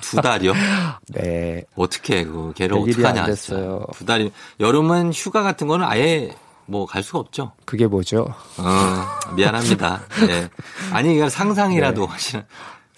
[0.00, 0.52] 두 달이요?
[1.12, 3.24] 네, 어떻게 그 걔를 안 진짜.
[3.24, 3.84] 됐어요.
[3.94, 6.34] 두 달이 여름은 휴가 같은 거는 아예
[6.66, 7.52] 뭐 갈 수가 없죠.
[7.64, 8.26] 그게 뭐죠?
[8.58, 10.00] 어, 미안합니다.
[10.28, 10.48] 예.
[10.92, 12.44] 아니 이거 상상이라도 하시는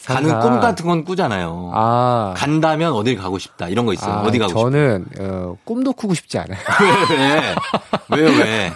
[0.07, 0.41] 가는.
[0.41, 1.71] 꿈 같은 건 꾸잖아요.
[1.75, 4.13] 아, 간다면 어딜 가고 싶다 이런 거 있어요.
[4.15, 6.59] 아, 어디 가고 저는 어, 꿈도 꾸고 싶지 않아요.
[8.11, 8.21] 왜?
[8.23, 8.73] 왜 왜?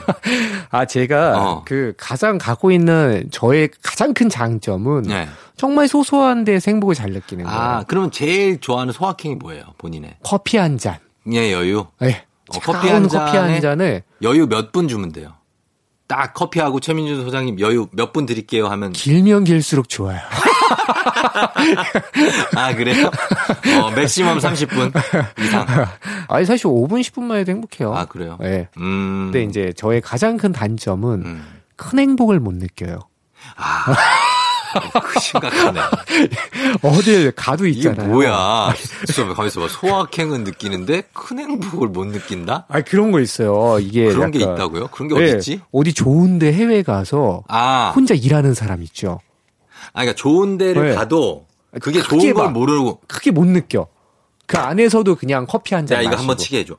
[0.71, 1.63] 아, 제가 어.
[1.67, 5.29] 그 가장 갖고 있는 저의 가장 큰 장점은 네.
[5.57, 7.59] 정말 소소한 데서 행복을 잘 느끼는 거예요.
[7.59, 9.65] 아 그러면 제일 좋아하는 소확행이 뭐예요?
[9.79, 10.99] 본인의 커피 한 잔.
[11.33, 11.87] 예 여유.
[12.01, 12.25] 네.
[12.55, 15.33] 어, 커피 한 커피 한 잔에 잔을 여유 몇 분 주면 돼요?
[16.07, 20.19] 딱 커피하고 최민준 소장님 여유 몇 분 드릴게요 하면 길면 길수록 좋아요.
[22.57, 23.11] 아 그래요?
[23.83, 24.93] 어 맥시멈 30분
[25.43, 25.67] 이상.
[26.29, 27.95] 아니 사실 5분 10분만 해도 행복해요.
[27.95, 28.39] 아 그래요?
[28.41, 28.69] 네.
[28.79, 29.31] 음.
[29.33, 31.45] 근데 이제 저의 가장 큰 단점은 음.
[31.77, 33.01] 큰 행복을 못 느껴요.
[33.57, 33.95] 아.
[35.05, 35.81] 그 심각하네.
[36.83, 38.09] 어딜 가도 이게 있잖아요.
[38.09, 38.75] 뭐야?
[39.07, 39.69] 진짜 가만있어 봐.
[39.69, 42.67] 소확행은 느끼는데 큰 행복을 못 느낀다?
[42.69, 43.79] 아 그런 거 있어요.
[43.79, 44.89] 이게 그런 게 약간- 있다고요?
[44.89, 45.61] 그런 게 네, 어디 있지?
[45.71, 49.21] 어디 좋은데 해외 가서 아, 혼자 일하는 사람 있죠.
[49.93, 50.95] 아, 그러니까 좋은 데를 네.
[50.95, 51.47] 가도
[51.81, 53.87] 그게 좋은 걸 막- 모르고 크게 못 느껴.
[54.47, 56.17] 그 안에서도 그냥 커피 한 잔 야 이거.
[56.17, 56.77] 한번 치게 해줘.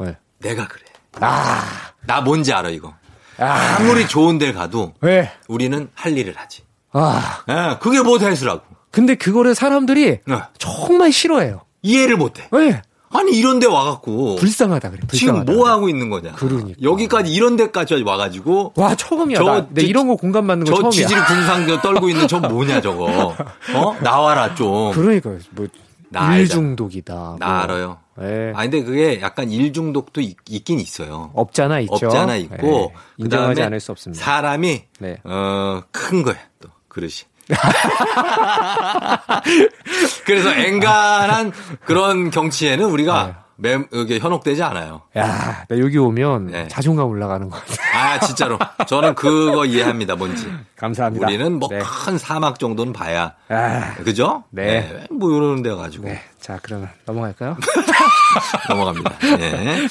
[0.00, 0.16] 네.
[0.38, 0.82] 내가 그래.
[1.20, 1.62] 아,
[2.06, 2.94] 나 뭔지 알아 이거.
[3.38, 5.30] 아, 아무리 좋은 데를 가도 네.
[5.48, 6.62] 우리는 할 일을 하지.
[6.92, 8.62] 아, 예, 그게 모태수라고.
[8.90, 10.42] 근데 그거를 사람들이 네.
[10.58, 11.62] 정말 싫어해요.
[11.82, 12.48] 이해를 못해.
[12.52, 12.82] 네.
[13.12, 15.00] 아니 이런 데 와갖고 불쌍하다 그래.
[15.12, 15.52] 지금 불쌍하다.
[15.52, 16.32] 뭐 하고 있는 거냐?
[16.32, 16.80] 그러니까.
[16.80, 19.38] 여기까지 이런 데까지 와가지고 와 처음이야.
[19.38, 20.90] 저- 나, 내 저- 이런 거 공감 받는 거저 처음이야.
[21.08, 23.34] 지질 군상 떨고 있는 저 뭐냐 저거?
[23.74, 24.92] 어 나와라 좀.
[24.92, 26.46] 그러니까 뭐나일 알잖아.
[26.60, 27.14] 중독이다.
[27.14, 27.36] 뭐.
[27.40, 27.98] 나 알아요.
[28.16, 28.52] 네.
[28.54, 31.30] 아 근데 그게 약간 일 중독도 있, 긴 있어요.
[31.34, 31.92] 없잖아 있죠.
[31.94, 32.92] 없잖아 있고 네.
[33.16, 34.24] 인정하지 그다음에 않을 수 없습니다.
[34.24, 35.16] 사람이 네.
[35.24, 37.22] 어큰 거야 또 그릇이.
[40.24, 41.52] 그래서 앵간한
[41.84, 45.02] 그런 경치에는 우리가 매, 이게 현혹되지 않아요.
[45.16, 46.68] 야, 나 여기 오면 네.
[46.68, 47.80] 자존감 올라가는 것 같아.
[47.94, 50.50] 아 진짜로 저는 그거 이해합니다 뭔지.
[50.76, 51.26] 감사합니다.
[51.26, 51.78] 우리는 뭐 네.
[51.80, 54.44] 큰 사막 정도는 봐야 아, 그죠?
[54.50, 55.04] 네.
[55.10, 56.20] 뭐 이러는 데 가지고 네.
[56.40, 57.56] 자, 그러면 넘어갈까요?
[58.70, 59.12] 넘어갑니다.
[59.40, 59.86] 예.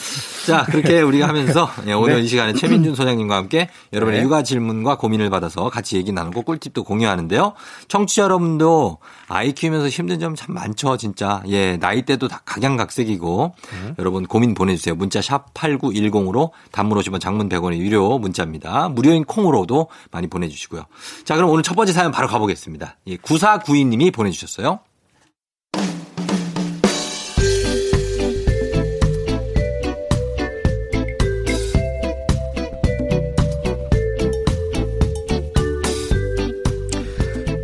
[0.48, 2.22] 자, 그렇게 우리가 하면서 예, 오늘 네.
[2.22, 4.26] 이 시간에 최민준 소장님과 함께 여러분의 네.
[4.26, 7.54] 육아 질문과 고민을 받아서 같이 얘기 나누고 꿀팁도 공유하는데요.
[7.88, 8.98] 청취자 여러분도
[9.28, 11.42] 아이 키우면서 힘든 점 참 많죠, 진짜.
[11.48, 13.96] 예, 나이대도 다 각양각색이고 네.
[14.00, 14.96] 여러분 고민 보내주세요.
[14.96, 18.90] 문자 샵 8910으로 단문 50원 장문 100원의 유료 문자입니다.
[18.90, 20.84] 무료인 콩으로도 많이 보내주시고요.
[21.26, 22.98] 자, 그럼 오늘 첫 번째 사연 바로 가보겠습니다.
[23.08, 24.80] 예, 9492님이 보내주셨어요.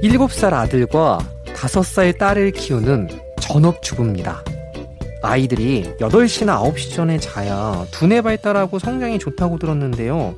[0.02, 1.18] 일곱 살 아들과
[1.56, 3.10] 다섯 살 딸을 키우는
[3.42, 4.44] 전업주부입니다.
[5.26, 10.36] 아이들이 8시나 9시 전에 자야 두뇌 발달하고 성장이 좋다고 들었는데요.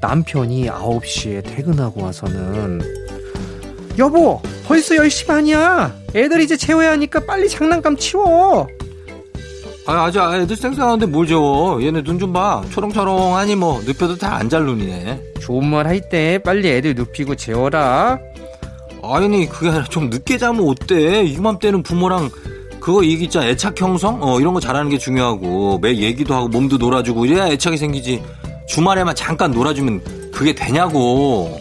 [0.00, 2.80] 남편이 9시에 퇴근하고 와서는
[3.98, 8.66] 여보 벌써 10시 반이야 애들 이제 재워야 하니까 빨리 장난감 치워
[9.84, 11.82] 아, 아직 애들 생생하는데 뭘 재워.
[11.82, 12.62] 얘네 눈 좀 봐.
[12.70, 15.32] 초롱초롱하니 뭐, 눕혀도 다 안 잘 눈이네.
[15.40, 18.16] 좋은 말 할 때 빨리 애들 눕히고 재워라
[19.02, 21.24] 아니, 그게 아니라 좀 늦게 자면 어때?
[21.24, 22.30] 이맘때는 부모랑
[22.82, 23.46] 그거 얘기 있잖아.
[23.46, 24.18] 애착 형성?
[24.20, 28.20] 어, 이런 거 잘하는 게 중요하고, 매 얘기도 하고, 몸도 놀아주고, 이래야 애착이 생기지.
[28.66, 31.60] 주말에만 잠깐 놀아주면 그게 되냐고.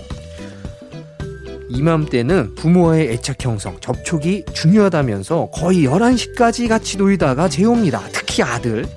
[1.70, 8.02] 이맘때는 부모의 애착 형성, 접촉이 중요하다면서 거의 11시까지 같이 놀다가 재웁니다.
[8.12, 8.88] 특히 아들.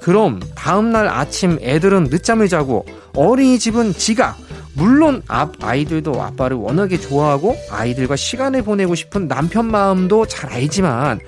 [0.00, 4.36] 그럼 다음날 아침 애들은 늦잠을 자고 어린이집은 지각.
[4.74, 11.20] 물론 앞 아이들도 아빠를 워낙에 좋아하고 아이들과 시간을 보내고 싶은 남편 마음도 잘 알지만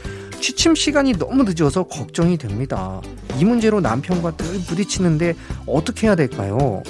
[0.43, 3.01] 취침 시간이 너무 늦어서 걱정이 됩니다.
[3.39, 5.37] 이 문제로 남편과 늘 부딪히는데
[5.67, 6.83] 어떻게 해야 될까요?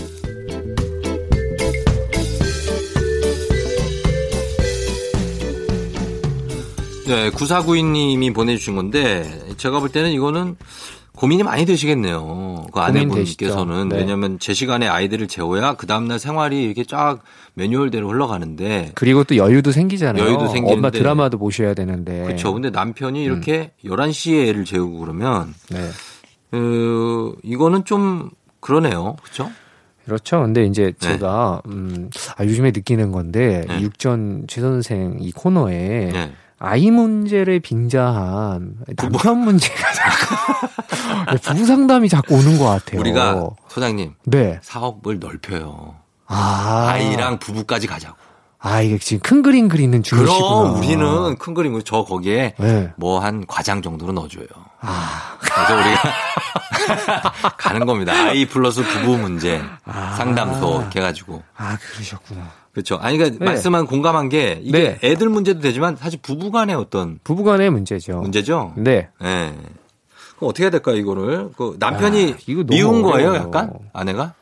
[7.06, 9.22] 네, 9492님이 보내주신 건데,
[9.58, 10.56] 제가 볼 때는 이거는
[11.14, 12.66] 고민이 많이 되시겠네요.
[12.72, 13.90] 그 아내분께서는.
[13.90, 13.96] 네.
[13.96, 17.20] 왜냐면 제 시간에 아이들을 재워야 그 다음날 생활이 이렇게 쫙
[17.54, 20.24] 매뉴얼대로 흘러가는데, 그리고 또 여유도 생기잖아요.
[20.24, 20.72] 여유도 생기는데.
[20.72, 22.22] 엄마 드라마도 보셔야 되는데.
[22.24, 22.52] 그렇죠.
[22.52, 25.90] 근데 남편이 이렇게 11시에 애를 재우고 그러면, 네.
[26.52, 29.16] 어, 이거는 좀 그러네요.
[29.22, 29.50] 그렇죠?
[30.04, 30.40] 그렇죠.
[30.40, 33.80] 근데 이제 제가 음, 아, 요즘에 느끼는 건데 네.
[33.82, 36.32] 육전 최 선생 이 코너에 네.
[36.64, 40.36] 아이 문제를 빙자한 남편 문제가 자꾸
[41.42, 43.00] 부부 상담이 자꾸 오는 것 같아요.
[43.00, 44.60] 우리가 소장님 네.
[44.62, 45.96] 사업을 넓혀요.
[46.28, 48.16] 아, 아이랑 부부까지 가자고.
[48.60, 50.38] 아 이게 지금 큰 그림 그리는 중이시구나.
[50.38, 52.92] 그럼 우리는 큰 그림으로 저 거기에 네.
[52.96, 54.46] 뭐한 과장 정도로 넣어줘요.
[54.82, 58.12] 아, 그래서 우리가 가는 겁니다.
[58.12, 60.14] 아이 플러스 부부 문제 아.
[60.16, 62.61] 상담소 이렇게 해가지고 아 그러셨구나.
[62.72, 62.96] 그렇죠.
[62.96, 63.50] 아니 그러니까 네.
[63.50, 64.98] 말씀한 공감한 게 이게 네.
[65.02, 68.20] 애들 문제도 되지만 사실 부부간의 어떤 부부간의 문제죠.
[68.20, 68.72] 문제죠.
[68.76, 69.08] 네.
[69.22, 69.52] 예.
[70.36, 73.34] 그럼 어떻게 해야 될까 요 이거를 그 남편이 아, 이거 미운 거예요.
[73.34, 74.34] 약간 아내가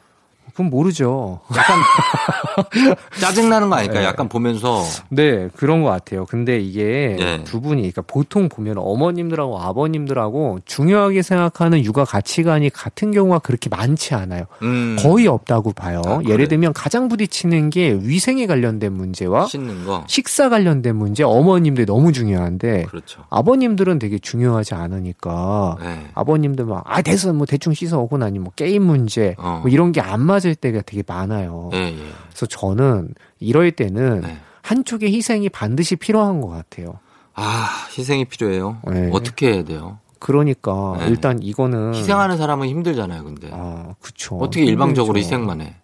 [0.61, 1.41] 그건 모르죠.
[1.57, 1.79] 약간
[3.21, 3.97] 짜증 나는 거 아닐까?
[3.97, 4.07] 요 네.
[4.07, 6.27] 약간 보면서 네, 그런 것 같아요.
[6.27, 7.45] 근데 이게 네.
[7.45, 14.15] 두 분이, 그러니까 보통 보면 어머님들하고 아버님들하고 중요하게 생각하는 육아 가치관이 같은 경우가 그렇게 많지
[14.15, 14.45] 않아요.
[14.63, 16.03] 음, 거의 없다고 봐요.
[16.07, 16.21] 아?
[16.29, 22.13] 예를 들면 가장 부딪히는 게 위생에 관련된 문제와 씻는 거 식사 관련된 문제, 어머님들 너무
[22.13, 23.23] 중요한데 그렇죠.
[23.31, 26.07] 아버님들은 되게 중요하지 않으니까 네.
[26.15, 27.33] 아버님들 막, 아, 됐어.
[27.33, 29.61] 뭐 대충 씻어 오고 나니 뭐 게임 문제, 어.
[29.63, 31.71] 뭐 이런 게 안 맞을 때가 되게 많아요.
[31.73, 31.97] 예, 예.
[32.29, 34.39] 그래서 저는 이럴 때는 네.
[34.63, 36.99] 한쪽의 희생이 반드시 필요한 것 같아요.
[37.35, 38.79] 아 희생이 필요해요.
[38.87, 39.11] 네.
[39.13, 39.99] 어떻게 해야 돼요?
[40.19, 41.07] 그러니까 네.
[41.09, 44.37] 일단 이거는 희생하는 사람은 힘들잖아요, 근데 아, 그쵸.
[44.37, 45.37] 어떻게 일방적으로 힘들죠.
[45.37, 45.77] 희생만 해?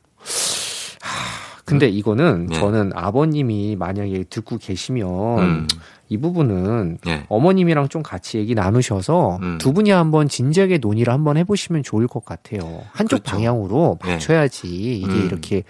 [1.65, 2.55] 근데 이거는 네.
[2.55, 5.69] 저는 아버님이 만약에 듣고 계시면 음,
[6.09, 7.25] 이 부분은 예.
[7.29, 9.59] 어머님이랑 좀 같이 얘기 나누셔서 음.
[9.59, 12.83] 두 분이 한번 진지하게 논의를 한번 해보시면 좋을 것 같아요.
[12.93, 13.37] 한쪽 그렇죠.
[13.37, 14.13] 방향으로 네.
[14.13, 15.27] 맞춰야지 이게 음.
[15.27, 15.65] 이렇게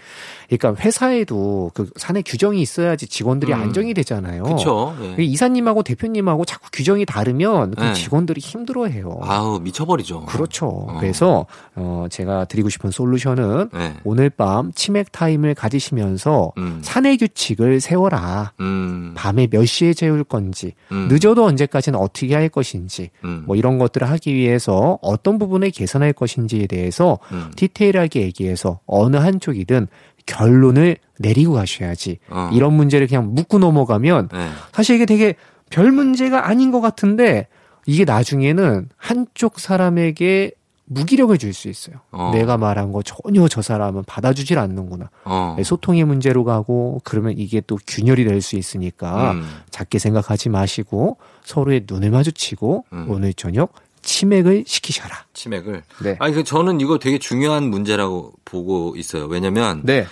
[0.49, 3.61] 그러니까 회사에도 그 사내 규정이 있어야지 직원들이 음.
[3.61, 4.43] 안정이 되잖아요.
[4.43, 4.95] 그렇죠.
[5.15, 7.93] 그 이사님하고 대표님하고 자꾸 규정이 다르면 그 네.
[7.93, 9.19] 직원들이 힘들어해요.
[9.23, 10.25] 아우 미쳐버리죠.
[10.25, 10.67] 그렇죠.
[10.67, 10.97] 어.
[10.99, 13.95] 그래서 어 제가 드리고 싶은 솔루션은 네.
[14.03, 18.53] 오늘 밤 치맥 타임을 가지시면서 음, 사내 규칙을 세워라.
[18.59, 23.77] 음, 밤에 몇 시에 재울 건지, 음, 늦어도 언제까지는 어떻게 할 것인지, 음, 뭐 이런
[23.77, 29.87] 것들을 하기 위해서 어떤 부분을 개선할 것인지에 대해서 음, 디테일하게 얘기해서 어느 한쪽이든
[30.25, 32.19] 결론을 내리고 가셔야지.
[32.29, 32.49] 어.
[32.53, 34.49] 이런 문제를 그냥 묻고 넘어가면 네.
[34.73, 35.35] 사실 이게 되게
[35.69, 37.47] 별 문제가 아닌 것 같은데
[37.85, 40.51] 이게 나중에는 한쪽 사람에게
[40.89, 41.97] 무기력을 줄수 있어요.
[42.11, 42.31] 어.
[42.33, 45.09] 내가 말한 거 전혀 저 사람은 받아주질 않는구나.
[45.25, 45.55] 어.
[45.63, 51.85] 소통의 문제로 가고 그러면 이게 또 균열이 될 수 있으니까 음, 작게 생각하지 마시고 서로의
[51.87, 53.05] 눈을 마주치고 음.
[53.09, 55.25] 오늘 저녁 치맥을 시키셔라.
[55.33, 55.83] 치맥을.
[56.03, 56.15] 네.
[56.19, 59.25] 아니 그 저는 이거 되게 중요한 문제라고 보고 있어요.
[59.25, 60.05] 왜냐면 네.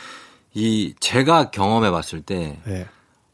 [0.53, 2.85] 이 제가 경험해 봤을 때 네.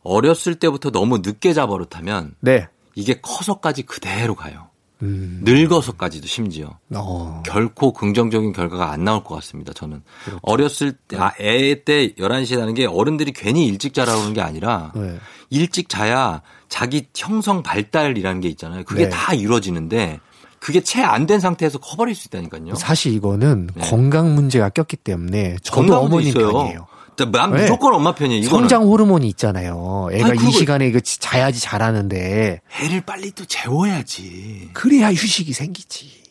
[0.03, 2.67] 어렸을 때부터 너무 늦게 잡아놓다면 네.
[2.93, 4.67] 이게 커서까지 그대로 가요.
[5.01, 5.39] 음.
[5.43, 7.41] 늙어서까지도 심지어 어.
[7.45, 9.73] 결코 긍정적인 결과가 안 나올 것 같습니다.
[9.73, 10.03] 저는
[10.41, 14.91] 어렸을 때, 아, 애 때 11시에 자는 게 어른들이 괜히 일찍 자라고 그러는 게 아니라
[14.95, 15.17] 네.
[15.49, 18.83] 일찍 자야 자기 형성 발달이라는 게 있잖아요.
[18.83, 19.09] 그게 네.
[19.09, 20.19] 다 이루어지는데
[20.59, 22.75] 그게 채 안 된 상태에서 커버릴 수 있다니까요.
[22.75, 23.89] 사실 이거는 네.
[23.89, 26.51] 건강 문제가 꼈기 때문에 저도 있어요.
[26.51, 26.87] 편이에요.
[27.17, 27.61] 난 네.
[27.61, 28.43] 무조건 엄마 편이에요.
[28.43, 28.63] 이거는.
[28.69, 30.07] 성장 호르몬이 있잖아요.
[30.11, 34.69] 애가 아니, 이 시간에 이거 자야지 잘하는데 애를 빨리 또 재워야지.
[34.73, 36.21] 그래야 휴식이 생기지.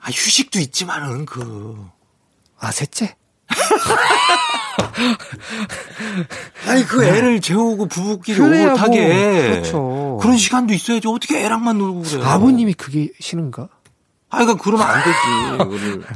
[0.00, 2.02] 아, 휴식도 있지만은 그
[2.62, 3.16] 아 셋째?
[6.68, 9.16] 아니 그 애를 재우고 부부끼리 그래야 오붓하게 뭐,
[9.50, 10.18] 그렇죠.
[10.22, 12.24] 그런 시간도 있어야지 어떻게 애랑만 놀고 그래요?
[12.24, 13.68] 아버님이 그게 싫은가?
[14.30, 15.18] 아, 그러니까 그러면 안 되지.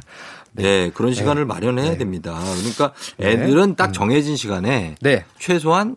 [0.57, 0.84] 그거를.
[0.84, 2.38] 네, 그런 시간을 마련해야 됩니다.
[2.59, 5.24] 그러니까 애들은 딱 정해진 시간에 네.
[5.38, 5.96] 최소한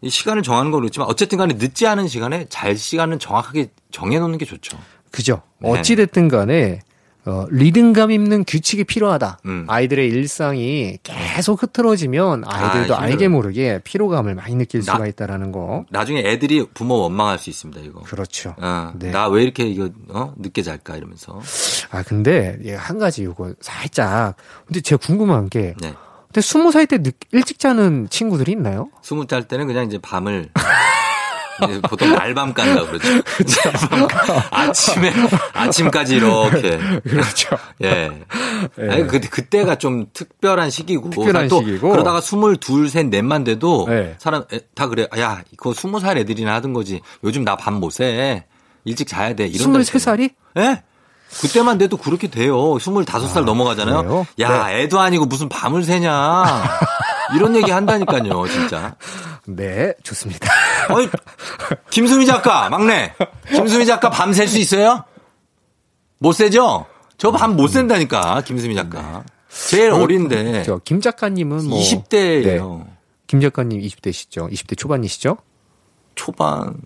[0.00, 4.44] 이 시간을 정하는 건 그렇지만 어쨌든 간에 늦지 않은 시간에 잘 시간은 정확하게 정해놓는 게
[4.44, 4.78] 좋죠.
[5.10, 5.42] 그죠.
[5.58, 5.70] 네.
[5.70, 6.80] 어찌됐든 간에,
[7.28, 9.40] 어, 리듬감 있는 규칙이 필요하다.
[9.46, 9.64] 음.
[9.68, 13.28] 아이들의 일상이 계속 흐트러지면 아이들도 아, 알게.
[13.28, 15.84] 모르게 피로감을 많이 느낄 나- 수가 있다라는 거.
[15.90, 18.00] 나중에 애들이 부모 원망할 수 있습니다, 이거.
[18.00, 18.54] 그렇죠.
[18.58, 19.10] 어, 네.
[19.10, 20.32] 나왜 이렇게 이거 어?
[20.38, 21.40] 늦게 잘까 이러면서.
[21.90, 24.34] 아, 근데, 예, 한 가지 요거 살짝.
[24.66, 25.92] 근데 제가 궁금한 게, 네.
[26.28, 26.98] 근데 스무 살 때
[27.32, 28.88] 일찍 자는 친구들이 있나요?
[29.02, 30.48] 스무 짤 때는 그냥 이제 밤을
[31.88, 33.08] 보통 날밤 깐다 그러죠.
[34.50, 35.12] 아침에
[35.52, 37.56] 아침까지 이렇게 그렇죠.
[37.82, 38.10] 예.
[38.78, 38.90] 예.
[38.90, 41.90] 아니 근데 그때가 좀 특별한 시기고 특별한 또 시기고.
[41.90, 44.16] 그러다가 스물 둘 셋 넷만 돼도 네.
[44.18, 45.06] 사람 에, 다 그래.
[45.18, 47.00] 야, 그거 스무 살 애들이나 하던 거지.
[47.24, 48.44] 요즘 나 밤 못 새.
[48.84, 49.46] 일찍 자야 돼.
[49.46, 50.30] 이런 23살이?
[50.56, 50.82] 예?
[51.42, 52.78] 그때만 돼도 그렇게 돼요.
[52.80, 54.02] 스물다섯 살 넘어가잖아요.
[54.02, 54.26] 그래요?
[54.40, 56.44] 야, 애도 아니고 무슨 밤을 새냐.
[57.34, 58.96] 이런 얘기 한다니까요, 진짜.
[59.46, 60.48] 네, 좋습니다.
[60.90, 61.08] 어이,
[61.90, 63.14] 김수미 작가, 막내.
[63.50, 65.04] 김수미 작가 밤셀수 있어요?
[66.18, 66.86] 못 세죠?
[67.16, 69.24] 저 밤못 센다니까, 김수미 작가.
[69.48, 70.62] 제일 어린데.
[70.64, 71.78] 저, 김 작가님은 뭐.
[71.80, 72.78] 20대예요.
[72.78, 72.84] 네.
[73.26, 74.52] 김 작가님 20대시죠?
[74.52, 75.36] 20대 초반이시죠?
[76.14, 76.76] 초반.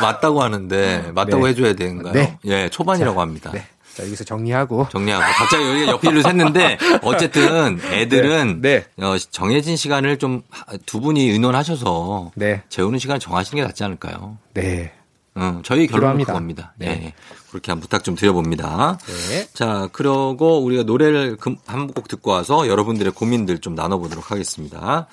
[0.00, 1.50] 맞다고 하는데, 맞다고 네.
[1.50, 2.12] 해줘야 되는가요?
[2.12, 2.38] 네.
[2.44, 3.50] 예, 초반이라고 합니다.
[3.52, 3.66] 네.
[3.98, 4.86] 자, 여기서 정리하고.
[4.90, 5.24] 정리하고.
[5.24, 10.42] 갑자기 여기가 옆일로 샜는데, 어쨌든 애들은 네, 어, 정해진 시간을 좀
[10.86, 12.62] 두 분이 의논하셔서 네.
[12.68, 14.38] 재우는 시간을 정하시는 게 낫지 않을까요?
[14.54, 14.92] 네.
[15.36, 16.24] 응, 저희 결론은.
[16.24, 16.72] 그겁니다.
[16.78, 16.86] 네.
[16.88, 17.14] 예.
[17.50, 18.98] 그렇게 한 부탁 좀 드려봅니다.
[19.30, 19.48] 네.
[19.52, 21.36] 자, 그러고 우리가 노래를
[21.66, 25.06] 한 곡 듣고 와서 여러분들의 고민들 좀 나눠보도록 하겠습니다.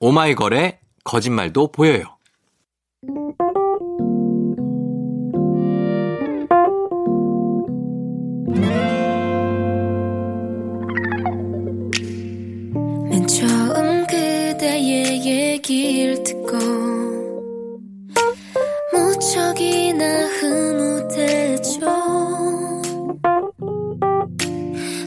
[0.00, 2.04] 오마이걸의 거짓말도 보여요.
[15.68, 16.56] 얘기를 듣고
[18.92, 21.80] 무척이나 흐뭇했죠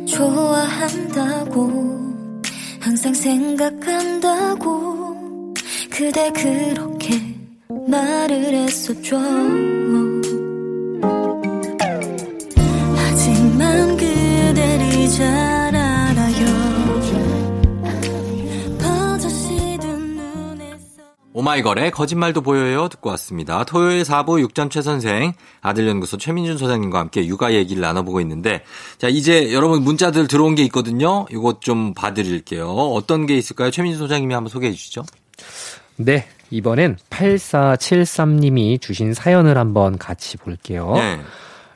[0.06, 1.72] 좋아한다고
[2.82, 4.66] 항상 생각한다고
[5.90, 7.22] 그대 그렇게
[7.88, 9.18] 말을 했었죠
[21.40, 23.64] 오마이걸의 거짓말도 보여요 듣고 왔습니다.
[23.64, 25.32] 토요일 4부 육전 최선생
[25.62, 28.62] 아들연구소 최민준 소장님과 함께 육아 얘기를 나눠보고 있는데
[28.98, 31.26] 자 이제 여러분 문자들 들어온 게 있거든요.
[31.32, 32.68] 이것 좀 봐드릴게요.
[32.68, 33.72] 어떤 게 있을까요?
[33.72, 35.06] 최민준 소장님이 한번 소개해 주시죠.
[35.96, 36.28] 네.
[36.52, 40.94] 이번엔 8473님이 주신 사연을 한번 같이 볼게요.
[40.96, 41.22] 네.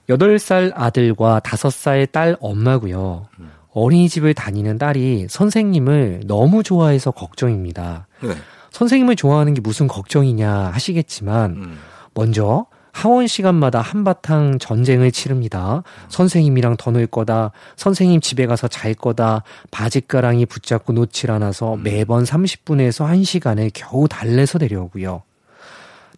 [0.09, 3.28] 8살 아들과 5살 딸 엄마고요.
[3.72, 8.07] 어린이집을 다니는 딸이 선생님을 너무 좋아해서 걱정입니다.
[8.22, 8.34] 네.
[8.74, 11.80] 선생님을 좋아하는 게 무슨 걱정이냐 하시겠지만 음.
[12.14, 15.82] 먼저 하원 시간마다 한바탕 전쟁을 치릅니다.
[16.10, 17.52] 선생님이랑 더 놀 거다.
[17.76, 19.42] 선생님 집에 가서 잘 거다.
[19.72, 25.24] 바짓가랑이 붙잡고 놓질 않아서 매번 30분에서 1시간을 겨우 달래서 데려오고요.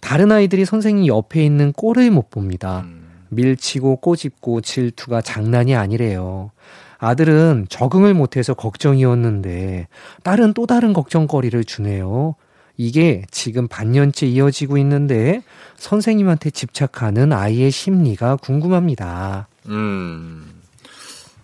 [0.02, 2.86] 다른 아이들이 선생님 옆에 있는 꼴을 못 봅니다.
[3.30, 6.52] 밀치고 꼬집고 질투가 장난이 아니래요.
[6.98, 9.88] 아들은 적응을 못해서 걱정이었는데
[10.24, 12.36] 딸은 또 다른 걱정거리를 주네요.
[12.78, 15.42] 이게 지금 반년째 이어지고 있는데
[15.78, 19.48] 선생님한테 집착하는 아이의 심리가 궁금합니다.
[19.68, 20.62] 음.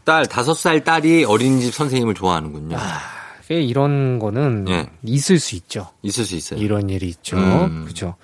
[0.03, 2.77] 딸, 다섯 살 딸이 어린이집 선생님을 좋아하는군요.
[3.49, 4.89] 이런 거는 예.
[5.03, 5.88] 있을 수 있죠.
[6.03, 6.59] 있을 수 있어요.
[6.59, 7.38] 이런 일이 있죠.
[7.38, 7.84] 음.
[7.86, 8.15] 그죠.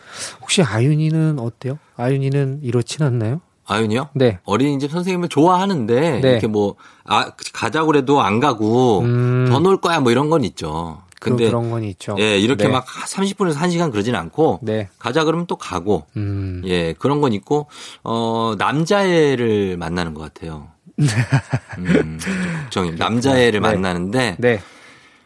[0.42, 1.78] 혹시 아윤이는 어때요?
[1.98, 3.42] 아윤이는 이렇진 않나요?
[3.66, 4.10] 아윤이요?
[4.14, 4.40] 네.
[4.46, 6.32] 어린이집 선생님을 좋아하는데 네.
[6.32, 9.48] 이렇게 뭐 아, 가자고 그래도 안 가고 음.
[9.50, 11.02] 더놀 거야 뭐 이런 건 있죠.
[11.20, 12.16] 근데 그런 건 있죠.
[12.20, 12.70] 예, 이렇게 네.
[12.70, 14.90] 막 30분에서 1시간 그러진 않고 네.
[15.00, 16.62] 가자 그러면 또 가고 음.
[16.66, 17.68] 예, 그런 건 있고
[18.04, 20.70] 어 남자애를 만나는 것 같아요.
[21.78, 23.60] 음, 좀 걱정이 남자애를 네.
[23.60, 24.62] 만나는데 네.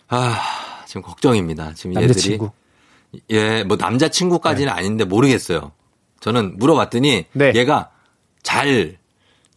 [0.08, 0.40] 아
[0.86, 1.74] 지금 걱정입니다.
[1.74, 2.52] 지금 남자친구.
[3.14, 5.72] 얘들이 예, 뭐 남자 친구까지는 아닌데 모르겠어요.
[6.20, 7.52] 저는 물어봤더니 네.
[7.56, 7.92] 얘가
[8.44, 8.98] 잘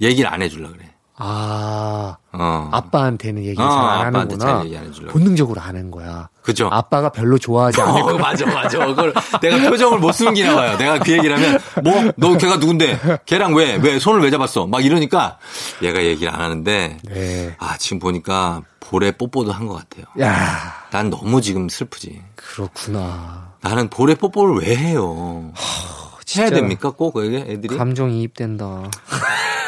[0.01, 0.94] 얘기를 안 해주려 그래.
[1.17, 2.69] 아, 어.
[2.73, 4.59] 아빠한테는 얘기를 어, 잘안 아빠한테 하는구나.
[4.59, 5.07] 잘 얘기.
[5.07, 6.29] 본능적으로 하는 거야.
[6.43, 6.69] 그죠?
[6.73, 8.79] 아빠가 별로 좋아하지 않을 어, 거 맞아, 맞아.
[8.85, 10.77] 그걸 내가 표정을 못 숨기나 봐요.
[10.77, 12.99] 내가 그 얘기를 하면, 뭐, 너 걔가 누군데?
[13.27, 14.67] 걔랑 왜, 왜, 손을 왜 잡았어?
[14.67, 15.39] 막 이러니까
[15.83, 17.57] 얘가 얘기를 안 하는데, 네.
[17.59, 20.05] 아, 지금 보니까 볼에 뽀뽀도 한 것 같아요.
[20.21, 22.21] 야, 난 너무 지금 슬프지.
[22.35, 23.53] 그렇구나.
[23.61, 25.53] 나는 볼에 뽀뽀를 왜 해요?
[25.55, 26.91] 해야 진짜 됩니까?
[26.91, 27.77] 꼭 애들이?
[27.77, 28.83] 감정이입된다.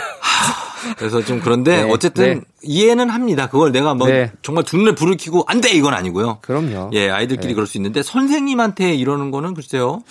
[0.97, 2.41] 그래서 좀 그런데 네, 어쨌든 네.
[2.63, 3.49] 이해는 합니다.
[3.49, 4.33] 그걸 내가 뭐 네.
[4.43, 5.71] 정말 두 눈에 불을 켜고 안 돼!
[5.71, 6.39] 이건 아니고요.
[6.43, 6.91] 그럼요.
[6.93, 7.55] 예, 아이들끼리 네.
[7.55, 10.03] 그럴 수 있는데 선생님한테 이러는 거는 글쎄요.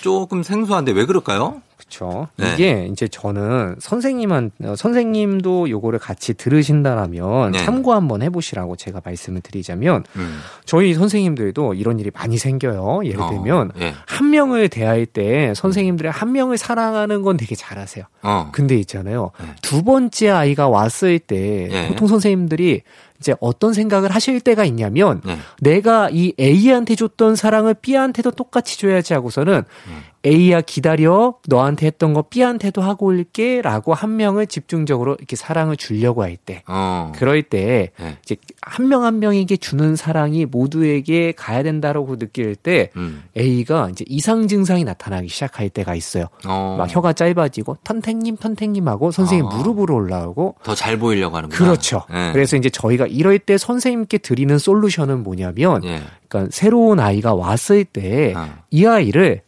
[0.00, 1.60] 조금 생소한데 왜 그럴까요?
[1.88, 2.28] 그렇죠.
[2.36, 2.54] 네.
[2.54, 7.58] 이게 이제 저는 선생님한 어, 선생님도 요거를 같이 들으신다라면 네.
[7.58, 10.38] 참고 한번 해보시라고 제가 말씀을 드리자면 음.
[10.64, 13.00] 저희 선생님들도 이런 일이 많이 생겨요.
[13.04, 13.94] 예를 어, 들면 예.
[14.06, 18.04] 한 명을 대할 때 선생님들이 한 명을 사랑하는 건 되게 잘하세요.
[18.22, 18.50] 어.
[18.52, 19.30] 근데 있잖아요.
[19.40, 19.46] 네.
[19.62, 21.88] 두 번째 아이가 왔을 때 예.
[21.88, 22.82] 보통 선생님들이
[23.18, 25.38] 이제 어떤 생각을 하실 때가 있냐면 네.
[25.60, 30.02] 내가 이 A한테 줬던 사랑을 B한테도 똑같이 줘야지 하고서는 음.
[30.28, 36.36] A야 기다려 너한테 했던 거 B한테도 하고 올게라고 한 명을 집중적으로 이렇게 사랑을 주려고 할
[36.36, 37.12] 때 어.
[37.16, 38.18] 그럴 때 네.
[38.22, 43.22] 이제 한 명 한 명에게 주는 사랑이 모두에게 가야 된다라고 느낄 때 음.
[43.36, 46.26] A가 이제 이상 증상이 나타나기 시작할 때가 있어요.
[46.46, 46.74] 어.
[46.78, 49.56] 막 혀가 짧아지고 턴탱님 턴탱님 하고 선생님 아.
[49.56, 51.58] 무릎으로 올라오고 더 잘 보이려고 하는구나.
[51.58, 52.02] 그렇죠.
[52.12, 52.30] 예.
[52.32, 56.00] 그래서 이제 저희가 이럴 때 선생님께 드리는 솔루션은 뭐냐면 예.
[56.28, 58.90] 그러니까 새로운 아이가 왔을 때이 어.
[58.90, 59.40] 아이를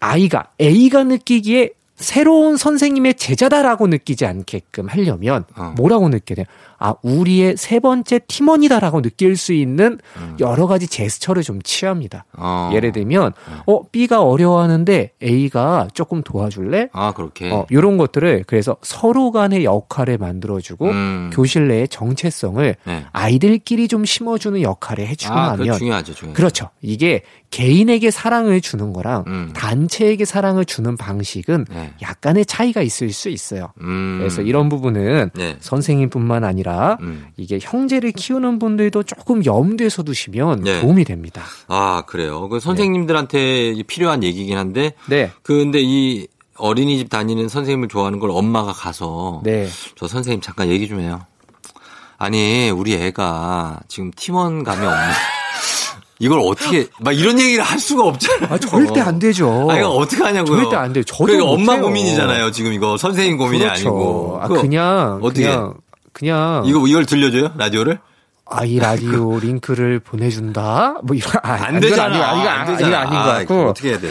[0.00, 5.74] 아이가 A가 느끼기에 새로운 선생님의 제자다라고 느끼지 않게끔 하려면 어.
[5.76, 6.46] 뭐라고 느껴야 돼요?
[6.78, 9.98] 아, 우리의 세 번째 팀원이다라고 느낄 수 있는
[10.40, 12.24] 여러 가지 제스처를 좀 취합니다.
[12.32, 12.40] 음.
[12.40, 12.70] 어.
[12.72, 13.32] 예를 들면,
[13.66, 16.88] 어, B가 어려워하는데 A가 조금 도와줄래?
[16.92, 17.50] 아, 그렇게.
[17.50, 21.30] 어, 요런 것들을 그래서 서로 간의 역할을 만들어주고 음.
[21.32, 23.04] 교실 내의 정체성을 네.
[23.12, 26.36] 아이들끼리 좀 심어주는 역할을 해주고 아, 그 나면 중요하죠, 중요하죠.
[26.36, 26.70] 그렇죠.
[26.80, 29.50] 이게 개인에게 사랑을 주는 거랑 음.
[29.54, 31.92] 단체에게 사랑을 주는 방식은 네.
[32.02, 33.72] 약간의 차이가 있을 수 있어요.
[33.80, 34.18] 음.
[34.20, 35.56] 그래서 이런 부분은 네.
[35.60, 36.67] 선생님뿐만 아니라
[37.00, 37.26] 음.
[37.36, 40.80] 이게 형제를 키우는 분들도 조금 염두에서 두시면 네.
[40.80, 41.42] 도움이 됩니다.
[41.68, 42.48] 아, 그래요.
[42.48, 45.30] 그 선생님들한테 필요한 얘기긴 한데, 네.
[45.42, 49.68] 근데 이 어린이집 다니는 선생님을 좋아하는 걸 엄마가 가서 네.
[49.96, 51.24] 저 선생님 잠깐 얘기 좀 해요.
[52.18, 54.98] 아니, 우리 애가 지금 팀원 감이 없네.
[56.20, 58.52] 이걸 어떻게, 막 이런 얘기를 할 수가 없잖아요.
[58.52, 59.68] 아, 절대 안 되죠.
[59.70, 60.62] 아, 이거 어떻게 하냐고요.
[60.62, 61.04] 절대 안 돼요.
[61.04, 61.80] 저도 그러니까 엄마.
[61.80, 62.50] 고민이잖아요.
[62.50, 63.88] 지금 이거 선생님 고민이 그렇죠.
[63.88, 64.38] 아니고.
[64.42, 65.74] 아, 그냥 어떻게 그냥
[66.12, 67.52] 그냥 이거 이걸 들려줘요?
[67.56, 67.98] 라디오를?
[68.50, 71.00] 아, 이 라디오 링크를 보내준다?
[71.04, 72.04] 뭐, 이거, 아, 안 되잖아.
[72.06, 72.88] 아니, 이거, 안 아, 되잖아.
[72.88, 73.54] 이거 아닌 것 아, 같고.
[73.54, 74.08] 이거 어떻게 해야 돼?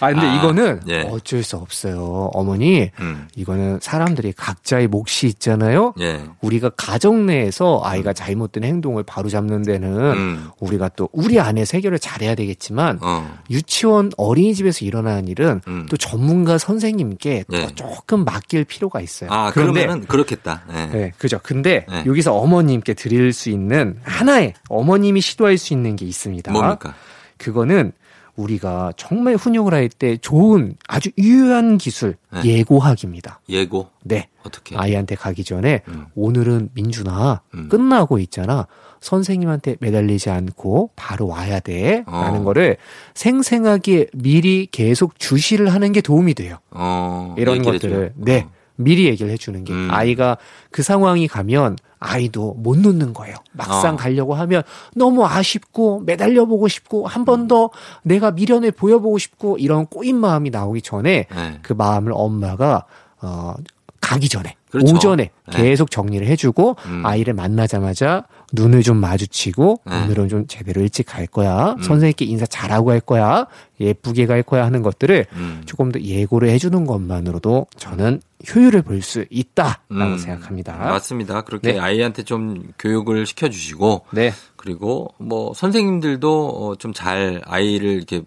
[0.00, 1.00] 아, 근데 아, 이거는 예.
[1.10, 2.30] 어쩔 수 없어요.
[2.34, 3.26] 어머니, 음.
[3.36, 5.94] 이거는 사람들이 각자의 몫이 있잖아요?
[6.00, 6.20] 예.
[6.42, 10.50] 우리가 가정 내에서 아이가 잘못된 행동을 바로잡는 데는 음.
[10.60, 13.38] 우리가 또 우리 안에 해결을 잘해야 되겠지만 어.
[13.50, 15.86] 유치원 어린이집에서 일어나는 일은 음.
[15.88, 17.68] 또 전문가 선생님께 또 네.
[17.74, 19.30] 조금 맡길 필요가 있어요.
[19.30, 20.64] 아, 그런데 그러면은 그렇겠다.
[20.72, 20.86] 예.
[20.86, 21.38] 네, 그죠.
[21.42, 22.04] 근데 네.
[22.06, 23.69] 여기서 어머님께 드릴 수 있는
[24.02, 26.52] 하나의 어머님이 시도할 수 있는 게 있습니다.
[26.52, 26.94] 뭡니까?
[27.38, 27.92] 그거는
[28.36, 32.44] 우리가 정말 훈육을 할 때 좋은 아주 유효한 기술 네.
[32.44, 33.40] 예고하기입니다.
[33.48, 33.88] 예고.
[34.02, 34.28] 네.
[34.44, 34.76] 어떻게?
[34.76, 36.06] 아이한테 가기 전에 음.
[36.14, 37.68] 오늘은 민준아 음.
[37.68, 38.66] 끝나고 있잖아.
[39.00, 42.04] 선생님한테 매달리지 않고 바로 와야 돼.
[42.06, 42.22] 어.
[42.22, 42.76] 라는 거를
[43.14, 46.56] 생생하게 미리 계속 주시를 하는 게 도움이 돼요.
[46.70, 47.34] 어.
[47.38, 48.12] 이런 얘기를 것들을.
[48.16, 48.50] 네 어.
[48.82, 49.88] 미리 얘기를 해주는 게 음.
[49.90, 50.36] 아이가
[50.70, 53.36] 그 상황이 가면 아이도 못 놓는 거예요.
[53.52, 53.96] 막상 어.
[53.96, 54.62] 가려고 하면
[54.96, 57.70] 너무 아쉽고 매달려 보고 싶고 한 번더
[58.02, 61.58] 내가 미련을 보여보고 싶고 이런 꼬인 마음이 나오기 전에 네.
[61.62, 62.86] 그 마음을 엄마가
[63.20, 63.54] 어
[64.00, 64.94] 가기 전에 그렇죠.
[64.94, 65.56] 오전에 네.
[65.56, 67.02] 계속 정리를 해주고 음.
[67.04, 70.02] 아이를 만나자마자 눈을 좀 마주치고 네.
[70.02, 71.82] 오늘은 좀 제대로 일찍 갈 거야 음.
[71.82, 73.46] 선생님께 인사 잘하고 갈 거야
[73.80, 75.62] 예쁘게 갈 거야 하는 것들을 음.
[75.66, 78.20] 조금 더 예고를 해주는 것만으로도 저는
[78.54, 80.18] 효율을 볼 수 있다라고 음.
[80.18, 80.76] 생각합니다.
[80.76, 81.40] 맞습니다.
[81.42, 81.78] 그렇게 네.
[81.78, 88.22] 아이한테 좀 교육을 시켜주시고 네, 그리고 뭐 선생님들도 어, 좀잘 아이를 이렇게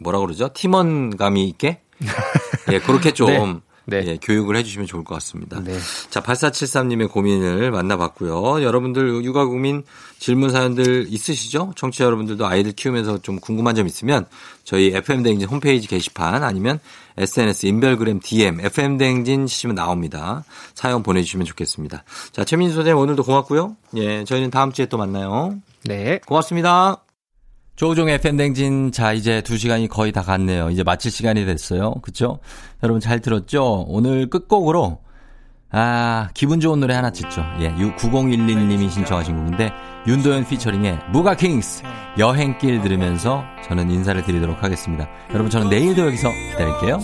[0.00, 0.48] 뭐라 그러죠?
[0.52, 1.80] 팀원감이 있게
[2.72, 4.00] 예 그렇게 좀 네.
[4.02, 4.12] 네.
[4.12, 5.60] 예, 교육을 해주시면 좋을 것 같습니다.
[5.62, 5.78] 네.
[6.10, 8.62] 자 8473님의 고민을 만나봤고요.
[8.62, 9.82] 여러분들 육아 고민
[10.18, 11.72] 질문 사연들 있으시죠?
[11.76, 14.26] 청취자 여러분들도 아이들 키우면서 좀 궁금한 점 있으면
[14.64, 16.78] 저희 FM 대행진 홈페이지 게시판 아니면
[17.16, 20.44] SNS 인별그램 DM FM 대행진 치시면 나옵니다.
[20.74, 22.04] 사연 보내주시면 좋겠습니다.
[22.32, 23.76] 자 최민수 선생님 오늘도 고맙고요.
[23.96, 25.56] 예 저희는 다음 주에 또 만나요.
[25.84, 26.20] 네.
[26.26, 27.02] 고맙습니다.
[27.76, 28.92] 조우종의 팬댕진.
[28.92, 30.70] 자, 이제 두 시간이 거의 다 갔네요.
[30.70, 31.94] 이제 마칠 시간이 됐어요.
[32.02, 32.38] 그쵸?
[32.82, 33.86] 여러분 잘 들었죠?
[33.88, 35.00] 오늘 끝곡으로,
[35.70, 37.44] 아, 기분 좋은 노래 하나 짓죠.
[37.60, 39.72] 예, 9011님이 신청하신 곡인데,
[40.06, 41.82] 윤도현 피처링의 무가킹스
[42.18, 45.08] 여행길 들으면서 저는 인사를 드리도록 하겠습니다.
[45.30, 46.98] 여러분, 저는 내일도 여기서 기다릴게요.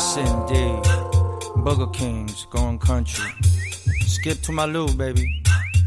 [0.00, 0.82] Yes, indeed.
[1.62, 3.30] Burger King's going country.
[4.06, 5.42] Skip to my loo, baby.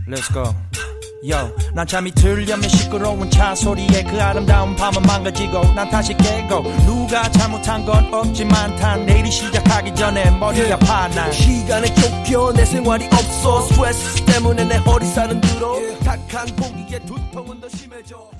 [0.07, 0.53] Let's go.
[1.23, 7.27] Yo, 난 잠이 들려면 시끄러운 차 소리에 그 아름다운 밤은 망가지고 난 다시 깨고 누가
[7.31, 13.61] 잘못한 건 없지만 단 내일이 시작하기 전에 머리 아파 난 시간에 쫓겨 내 생활이 없어
[13.61, 18.32] 스트레스 때문에 내 허리 살은 들어 탁한 공기에 두통은 더 심해져